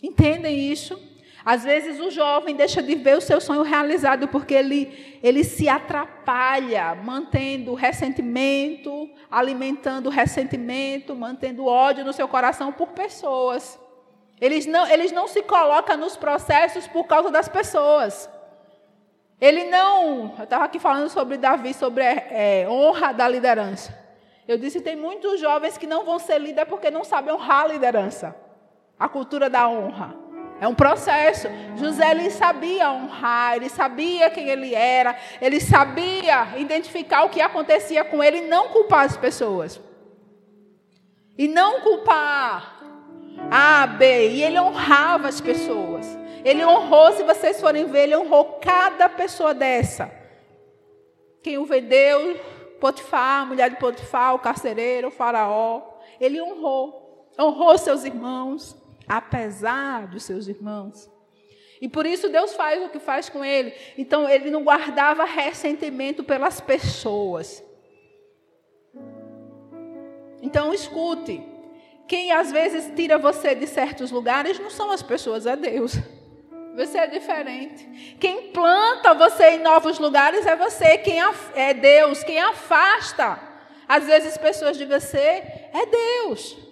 Entendem 0.00 0.70
isso? 0.70 0.98
Às 1.44 1.64
vezes 1.64 1.98
o 1.98 2.10
jovem 2.10 2.54
deixa 2.54 2.82
de 2.82 2.94
ver 2.94 3.16
o 3.16 3.20
seu 3.20 3.40
sonho 3.40 3.62
realizado 3.62 4.28
porque 4.28 4.54
ele, 4.54 5.18
ele 5.22 5.42
se 5.42 5.68
atrapalha, 5.68 6.94
mantendo 6.94 7.74
ressentimento, 7.74 9.10
alimentando 9.30 10.08
ressentimento, 10.08 11.16
mantendo 11.16 11.64
ódio 11.64 12.04
no 12.04 12.12
seu 12.12 12.28
coração 12.28 12.72
por 12.72 12.88
pessoas. 12.88 13.80
Eles 14.40 14.66
não, 14.66 14.86
eles 14.86 15.10
não 15.10 15.26
se 15.26 15.42
colocam 15.42 15.96
nos 15.96 16.16
processos 16.16 16.86
por 16.86 17.04
causa 17.04 17.30
das 17.30 17.48
pessoas. 17.48 18.30
Ele 19.40 19.64
não. 19.64 20.34
Eu 20.36 20.44
estava 20.44 20.64
aqui 20.64 20.78
falando 20.78 21.08
sobre 21.08 21.36
Davi, 21.36 21.72
sobre 21.72 22.02
é, 22.02 22.66
honra 22.68 23.12
da 23.12 23.28
liderança. 23.28 23.96
Eu 24.46 24.58
disse: 24.58 24.80
tem 24.80 24.96
muitos 24.96 25.40
jovens 25.40 25.78
que 25.78 25.86
não 25.86 26.04
vão 26.04 26.18
ser 26.18 26.38
líderes 26.38 26.68
porque 26.68 26.90
não 26.90 27.04
sabem 27.04 27.32
honrar 27.32 27.64
a 27.64 27.68
liderança, 27.68 28.34
a 28.98 29.08
cultura 29.08 29.48
da 29.48 29.68
honra. 29.68 30.16
É 30.60 30.66
um 30.66 30.74
processo. 30.74 31.46
José 31.76 32.10
ele 32.10 32.30
sabia 32.30 32.90
honrar, 32.90 33.54
ele 33.54 33.68
sabia 33.68 34.28
quem 34.28 34.48
ele 34.48 34.74
era, 34.74 35.16
ele 35.40 35.60
sabia 35.60 36.58
identificar 36.58 37.22
o 37.22 37.28
que 37.28 37.40
acontecia 37.40 38.04
com 38.04 38.22
ele 38.24 38.38
e 38.38 38.48
não 38.48 38.68
culpar 38.68 39.04
as 39.04 39.16
pessoas. 39.16 39.80
E 41.36 41.46
não 41.46 41.80
culpar 41.82 42.80
A, 43.50 43.86
B. 43.86 44.30
E 44.30 44.42
ele 44.42 44.58
honrava 44.58 45.28
as 45.28 45.40
pessoas. 45.40 46.18
Ele 46.44 46.64
honrou, 46.64 47.12
se 47.12 47.22
vocês 47.22 47.60
forem 47.60 47.86
ver, 47.86 48.04
ele 48.04 48.16
honrou 48.16 48.58
cada 48.60 49.08
pessoa 49.08 49.52
dessa. 49.52 50.10
Quem 51.42 51.58
o 51.58 51.64
vendeu, 51.64 52.38
Potifar, 52.80 53.46
mulher 53.46 53.70
de 53.70 53.76
Potifar, 53.76 54.34
o 54.34 54.38
carcereiro, 54.38 55.08
o 55.08 55.10
faraó. 55.10 55.82
Ele 56.20 56.40
honrou. 56.40 57.28
Honrou 57.38 57.76
seus 57.78 58.04
irmãos, 58.04 58.76
apesar 59.06 60.06
dos 60.08 60.24
seus 60.24 60.48
irmãos. 60.48 61.10
E 61.80 61.88
por 61.88 62.06
isso 62.06 62.28
Deus 62.28 62.54
faz 62.54 62.84
o 62.84 62.88
que 62.88 62.98
faz 62.98 63.28
com 63.28 63.44
ele. 63.44 63.72
Então 63.96 64.28
ele 64.28 64.50
não 64.50 64.64
guardava 64.64 65.24
ressentimento 65.24 66.24
pelas 66.24 66.60
pessoas. 66.60 67.62
Então 70.42 70.72
escute. 70.72 71.57
Quem 72.08 72.32
às 72.32 72.50
vezes 72.50 72.90
tira 72.96 73.18
você 73.18 73.54
de 73.54 73.66
certos 73.66 74.10
lugares 74.10 74.58
não 74.58 74.70
são 74.70 74.90
as 74.90 75.02
pessoas, 75.02 75.44
é 75.44 75.54
Deus. 75.54 75.94
Você 76.74 76.96
é 76.96 77.06
diferente. 77.06 78.16
Quem 78.18 78.50
planta 78.50 79.12
você 79.12 79.50
em 79.50 79.58
novos 79.58 79.98
lugares 79.98 80.46
é 80.46 80.56
você. 80.56 80.96
Quem 80.98 81.18
é 81.54 81.74
Deus. 81.74 82.22
Quem 82.24 82.38
afasta, 82.40 83.38
às 83.86 84.06
vezes, 84.06 84.38
pessoas 84.38 84.78
de 84.78 84.86
você 84.86 85.18
é 85.18 85.86
Deus. 85.86 86.67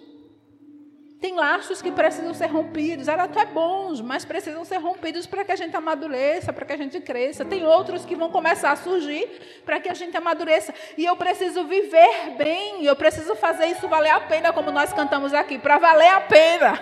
Tem 1.19 1.33
laços 1.33 1.81
que 1.81 1.91
precisam 1.91 2.31
ser 2.33 2.45
rompidos. 2.45 3.07
Ela 3.07 3.23
até 3.23 3.43
bons, 3.43 4.01
mas 4.01 4.23
precisam 4.23 4.63
ser 4.63 4.77
rompidos 4.77 5.25
para 5.25 5.43
que 5.43 5.51
a 5.51 5.55
gente 5.55 5.75
amadureça, 5.75 6.53
para 6.53 6.63
que 6.63 6.73
a 6.73 6.77
gente 6.77 6.99
cresça. 6.99 7.43
Tem 7.43 7.65
outros 7.65 8.05
que 8.05 8.15
vão 8.15 8.29
começar 8.29 8.71
a 8.71 8.75
surgir 8.75 9.27
para 9.65 9.79
que 9.79 9.89
a 9.89 9.95
gente 9.95 10.15
amadureça. 10.15 10.73
E 10.95 11.03
eu 11.05 11.15
preciso 11.15 11.63
viver 11.65 12.35
bem. 12.37 12.85
Eu 12.85 12.95
preciso 12.95 13.35
fazer 13.35 13.65
isso 13.65 13.87
valer 13.87 14.11
a 14.11 14.19
pena, 14.19 14.53
como 14.53 14.71
nós 14.71 14.93
cantamos 14.93 15.33
aqui, 15.33 15.57
para 15.57 15.79
valer 15.79 16.09
a 16.09 16.21
pena. 16.21 16.79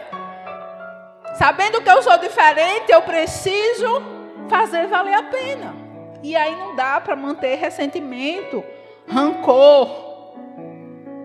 Sabendo 1.38 1.82
que 1.82 1.90
eu 1.90 2.02
sou 2.02 2.18
diferente, 2.18 2.92
eu 2.92 3.02
preciso 3.04 4.04
fazer 4.50 4.88
valer 4.88 5.16
a 5.16 5.24
pena. 5.24 5.74
E 6.22 6.36
aí 6.36 6.56
não 6.58 6.76
dá 6.76 7.00
para 7.00 7.16
manter 7.16 7.56
ressentimento, 7.56 8.64
rancor. 9.08 10.04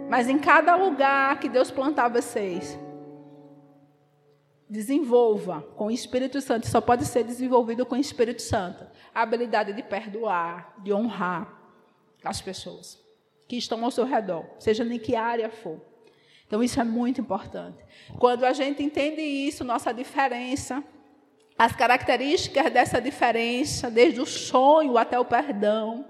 Mas 0.08 0.28
em 0.28 0.38
cada 0.38 0.76
lugar 0.76 1.38
que 1.40 1.48
Deus 1.48 1.70
plantar 1.70 2.08
vocês, 2.08 2.78
desenvolva 4.70 5.62
com 5.76 5.86
o 5.86 5.90
Espírito 5.90 6.40
Santo. 6.40 6.68
Só 6.68 6.80
pode 6.80 7.04
ser 7.04 7.24
desenvolvido 7.24 7.84
com 7.84 7.96
o 7.96 7.98
Espírito 7.98 8.40
Santo. 8.40 8.86
A 9.12 9.22
habilidade 9.22 9.72
de 9.72 9.82
perdoar, 9.82 10.76
de 10.82 10.92
honrar 10.92 11.60
as 12.22 12.40
pessoas 12.40 12.98
que 13.48 13.56
estão 13.56 13.84
ao 13.84 13.90
seu 13.90 14.04
redor, 14.04 14.46
seja 14.60 14.84
em 14.84 14.98
que 14.98 15.16
área 15.16 15.50
for. 15.50 15.80
Então, 16.46 16.62
isso 16.62 16.80
é 16.80 16.84
muito 16.84 17.20
importante. 17.20 17.84
Quando 18.18 18.44
a 18.44 18.52
gente 18.52 18.82
entende 18.82 19.20
isso, 19.20 19.64
nossa 19.64 19.92
diferença, 19.92 20.82
as 21.58 21.74
características 21.74 22.72
dessa 22.72 23.00
diferença, 23.00 23.90
desde 23.90 24.20
o 24.20 24.26
sonho 24.26 24.96
até 24.96 25.18
o 25.18 25.24
perdão, 25.24 26.04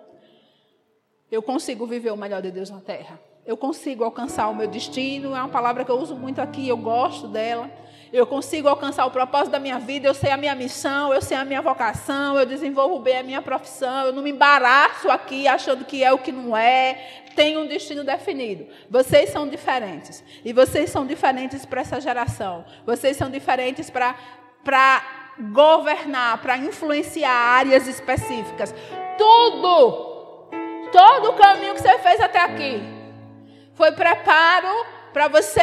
eu 1.30 1.42
consigo 1.42 1.86
viver 1.86 2.10
o 2.10 2.16
melhor 2.16 2.42
de 2.42 2.50
Deus 2.50 2.70
na 2.70 2.80
terra. 2.80 3.20
Eu 3.46 3.56
consigo 3.56 4.04
alcançar 4.04 4.48
o 4.48 4.54
meu 4.54 4.68
destino, 4.68 5.34
é 5.34 5.38
uma 5.40 5.48
palavra 5.48 5.84
que 5.84 5.90
eu 5.90 5.98
uso 5.98 6.14
muito 6.14 6.40
aqui, 6.40 6.68
eu 6.68 6.76
gosto 6.76 7.26
dela. 7.26 7.70
Eu 8.12 8.26
consigo 8.26 8.68
alcançar 8.68 9.06
o 9.06 9.10
propósito 9.10 9.52
da 9.52 9.60
minha 9.60 9.78
vida, 9.78 10.08
eu 10.08 10.14
sei 10.14 10.32
a 10.32 10.36
minha 10.36 10.54
missão, 10.54 11.14
eu 11.14 11.22
sei 11.22 11.36
a 11.36 11.44
minha 11.44 11.62
vocação, 11.62 12.36
eu 12.36 12.44
desenvolvo 12.44 12.98
bem 12.98 13.18
a 13.18 13.22
minha 13.22 13.40
profissão, 13.40 14.06
eu 14.06 14.12
não 14.12 14.22
me 14.22 14.30
embaraço 14.30 15.08
aqui 15.08 15.46
achando 15.46 15.84
que 15.84 16.02
é 16.02 16.12
o 16.12 16.18
que 16.18 16.32
não 16.32 16.56
é, 16.56 17.22
tenho 17.36 17.60
um 17.60 17.66
destino 17.68 18.02
definido. 18.02 18.66
Vocês 18.90 19.30
são 19.30 19.48
diferentes. 19.48 20.24
E 20.44 20.52
vocês 20.52 20.90
são 20.90 21.06
diferentes 21.06 21.64
para 21.64 21.82
essa 21.82 22.00
geração. 22.00 22.64
Vocês 22.84 23.16
são 23.16 23.30
diferentes 23.30 23.90
para 23.90 24.16
governar, 25.52 26.42
para 26.42 26.58
influenciar 26.58 27.30
áreas 27.30 27.86
específicas. 27.86 28.74
Tudo, 29.16 30.48
todo 30.90 31.30
o 31.30 31.34
caminho 31.34 31.74
que 31.74 31.80
você 31.80 31.96
fez 32.00 32.20
até 32.20 32.40
aqui 32.40 32.99
foi 33.80 33.92
preparo 33.92 34.84
para 35.10 35.26
você 35.26 35.62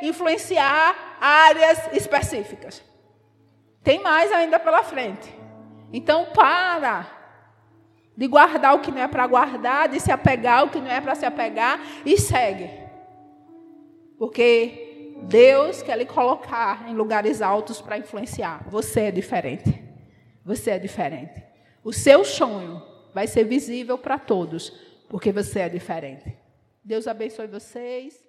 influenciar 0.00 1.18
áreas 1.20 1.92
específicas. 1.92 2.82
Tem 3.84 4.02
mais 4.02 4.32
ainda 4.32 4.58
pela 4.58 4.82
frente. 4.82 5.30
Então, 5.92 6.24
para 6.32 7.06
de 8.16 8.26
guardar 8.26 8.74
o 8.74 8.80
que 8.80 8.90
não 8.90 9.02
é 9.02 9.06
para 9.06 9.26
guardar, 9.26 9.86
de 9.86 10.00
se 10.00 10.10
apegar 10.10 10.60
ao 10.60 10.70
que 10.70 10.80
não 10.80 10.90
é 10.90 10.98
para 10.98 11.14
se 11.14 11.26
apegar 11.26 11.78
e 12.06 12.16
segue. 12.16 12.70
Porque 14.18 15.14
Deus 15.24 15.82
quer 15.82 15.98
lhe 15.98 16.06
colocar 16.06 16.88
em 16.88 16.94
lugares 16.94 17.42
altos 17.42 17.82
para 17.82 17.98
influenciar. 17.98 18.64
Você 18.70 19.02
é 19.02 19.10
diferente. 19.10 19.84
Você 20.42 20.70
é 20.70 20.78
diferente. 20.78 21.44
O 21.84 21.92
seu 21.92 22.24
sonho 22.24 22.82
vai 23.12 23.26
ser 23.26 23.44
visível 23.44 23.98
para 23.98 24.18
todos, 24.18 24.70
porque 25.06 25.30
você 25.30 25.60
é 25.60 25.68
diferente. 25.68 26.47
Deus 26.88 27.06
abençoe 27.06 27.46
vocês. 27.46 28.27